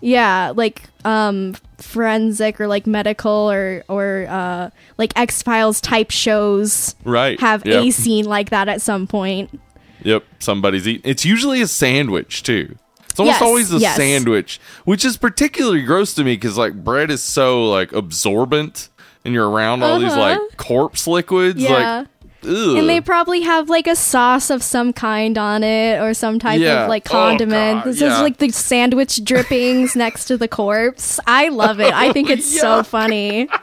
Yeah, 0.02 0.54
like 0.56 0.84
um 1.06 1.56
forensic 1.78 2.60
or 2.60 2.68
like 2.68 2.88
medical 2.88 3.32
or 3.52 3.84
or 3.88 4.26
uh 4.30 4.70
like 4.98 5.14
X 5.18 5.42
Files 5.44 5.80
type 5.82 6.12
shows 6.12 6.96
right. 7.04 7.40
have 7.40 7.66
yep. 7.66 7.84
a 7.84 7.92
scene 7.92 8.26
like 8.26 8.50
that 8.50 8.68
at 8.68 8.82
some 8.82 9.08
point. 9.08 9.60
Yep, 10.04 10.24
somebody's 10.40 10.88
eating. 10.88 11.02
It's 11.10 11.26
usually 11.26 11.62
a 11.62 11.68
sandwich 11.68 12.44
too. 12.44 12.76
It's 13.10 13.20
almost 13.20 13.36
Yes, 13.36 13.42
always 13.42 13.74
a 13.74 13.78
yes. 13.78 13.96
sandwich, 13.96 14.60
which 14.86 15.04
is 15.04 15.18
particularly 15.18 15.82
gross 15.84 16.14
to 16.16 16.24
me 16.24 16.36
because 16.36 16.58
like 16.58 16.84
bread 16.84 17.10
is 17.10 17.24
so 17.24 17.66
like 17.70 17.92
absorbent, 17.94 18.90
and 19.26 19.34
you're 19.34 19.50
around 19.50 19.82
all 19.84 20.00
these 20.00 20.12
Uh-huh. 20.12 20.40
like 20.40 20.58
corpse 20.58 21.08
liquids. 21.08 21.60
Yeah. 21.62 22.00
Like, 22.00 22.08
ugh. 22.44 22.78
And 22.78 22.88
they 22.90 23.02
probably 23.02 23.42
have 23.42 23.70
like 23.70 23.88
a 23.88 23.96
sauce 23.96 24.50
of 24.50 24.62
some 24.64 24.94
kind 24.94 25.38
on 25.38 25.64
it 25.64 26.00
or 26.02 26.14
some 26.14 26.40
type 26.40 26.60
Yeah. 26.60 26.84
of 26.84 26.90
like 26.90 27.08
Oh, 27.08 27.12
condiment. 27.12 27.84
God, 27.84 27.90
this 27.94 28.02
yeah. 28.02 28.16
is 28.16 28.22
like 28.22 28.38
the 28.38 28.50
sandwich 28.50 29.24
drippings 29.24 29.96
next 29.96 30.26
to 30.26 30.38
the 30.38 30.48
corpse. 30.48 31.20
I 31.28 31.50
love 31.50 31.80
it. 31.80 31.94
I 31.94 32.12
think 32.14 32.30
it's 32.30 32.60
so 32.60 32.84
funny. 32.96 33.50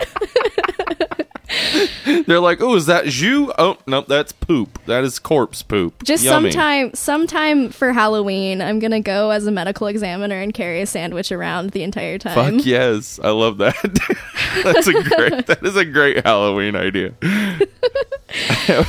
They're 2.27 2.41
like, 2.41 2.61
oh, 2.61 2.75
is 2.75 2.87
that 2.87 3.05
jus? 3.07 3.53
Oh, 3.59 3.77
no, 3.87 4.01
that's 4.03 4.33
poop. 4.33 4.79
That 4.87 5.05
is 5.05 5.19
corpse 5.19 5.63
poop. 5.63 6.03
Just 6.03 6.25
Yummy. 6.25 6.51
sometime 6.51 6.95
sometime 6.95 7.69
for 7.71 7.93
Halloween, 7.93 8.63
I'm 8.63 8.79
gonna 8.79 9.01
go 9.01 9.31
as 9.31 9.47
a 9.47 9.51
medical 9.51 9.87
examiner 9.87 10.41
and 10.41 10.55
carry 10.55 10.81
a 10.81 10.87
sandwich 10.87 11.31
around 11.31 11.71
the 11.71 11.83
entire 11.83 12.19
time. 12.19 12.59
Fuck 12.59 12.67
yes, 12.67 13.21
I 13.23 13.31
love 13.31 13.59
that. 13.59 13.75
That's 14.65 14.87
a 14.87 14.93
great. 14.93 15.47
that 15.47 15.63
is 15.63 15.77
a 15.77 15.85
great 15.85 16.25
Halloween 16.25 16.77
idea. 16.77 17.13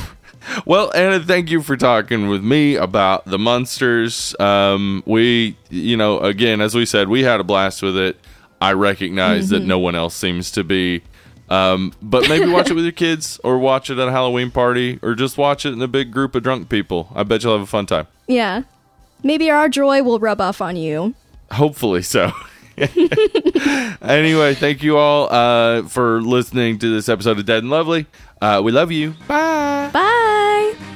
well, 0.65 0.91
Anna, 0.93 1.19
thank 1.19 1.49
you 1.49 1.61
for 1.61 1.75
talking 1.75 2.27
with 2.29 2.43
me 2.43 2.75
about 2.75 3.25
the 3.25 3.39
Munsters. 3.39 4.35
Um, 4.39 5.03
we, 5.05 5.57
you 5.69 5.97
know, 5.97 6.19
again, 6.19 6.61
as 6.61 6.73
we 6.75 6.85
said, 6.85 7.09
we 7.09 7.23
had 7.23 7.39
a 7.39 7.43
blast 7.43 7.81
with 7.81 7.97
it. 7.97 8.17
I 8.61 8.73
recognize 8.73 9.49
that 9.49 9.63
no 9.63 9.77
one 9.77 9.95
else 9.95 10.15
seems 10.15 10.51
to 10.51 10.63
be. 10.63 11.03
Um, 11.49 11.93
but 12.01 12.27
maybe 12.27 12.49
watch 12.49 12.69
it 12.69 12.73
with 12.73 12.85
your 12.85 12.91
kids, 12.91 13.39
or 13.43 13.59
watch 13.59 13.89
it 13.89 13.99
at 13.99 14.07
a 14.07 14.11
Halloween 14.11 14.51
party, 14.51 14.99
or 15.01 15.15
just 15.15 15.37
watch 15.37 15.65
it 15.65 15.73
in 15.73 15.81
a 15.81 15.87
big 15.87 16.11
group 16.11 16.35
of 16.35 16.43
drunk 16.43 16.69
people. 16.69 17.09
I 17.13 17.23
bet 17.23 17.43
you'll 17.43 17.53
have 17.53 17.61
a 17.61 17.67
fun 17.67 17.85
time. 17.85 18.07
Yeah. 18.27 18.63
Maybe 19.23 19.49
our 19.49 19.69
joy 19.69 20.03
will 20.03 20.19
rub 20.19 20.41
off 20.41 20.61
on 20.61 20.75
you. 20.75 21.13
Hopefully 21.51 22.01
so. 22.01 22.31
anyway, 24.01 24.53
thank 24.53 24.83
you 24.83 24.97
all 24.97 25.31
uh, 25.31 25.83
for 25.83 26.21
listening 26.21 26.77
to 26.79 26.93
this 26.93 27.07
episode 27.07 27.39
of 27.39 27.45
Dead 27.45 27.59
and 27.63 27.69
Lovely. 27.69 28.05
Uh, 28.41 28.61
we 28.63 28.71
love 28.71 28.91
you. 28.91 29.13
Bye. 29.27 29.89
Bye. 29.93 30.94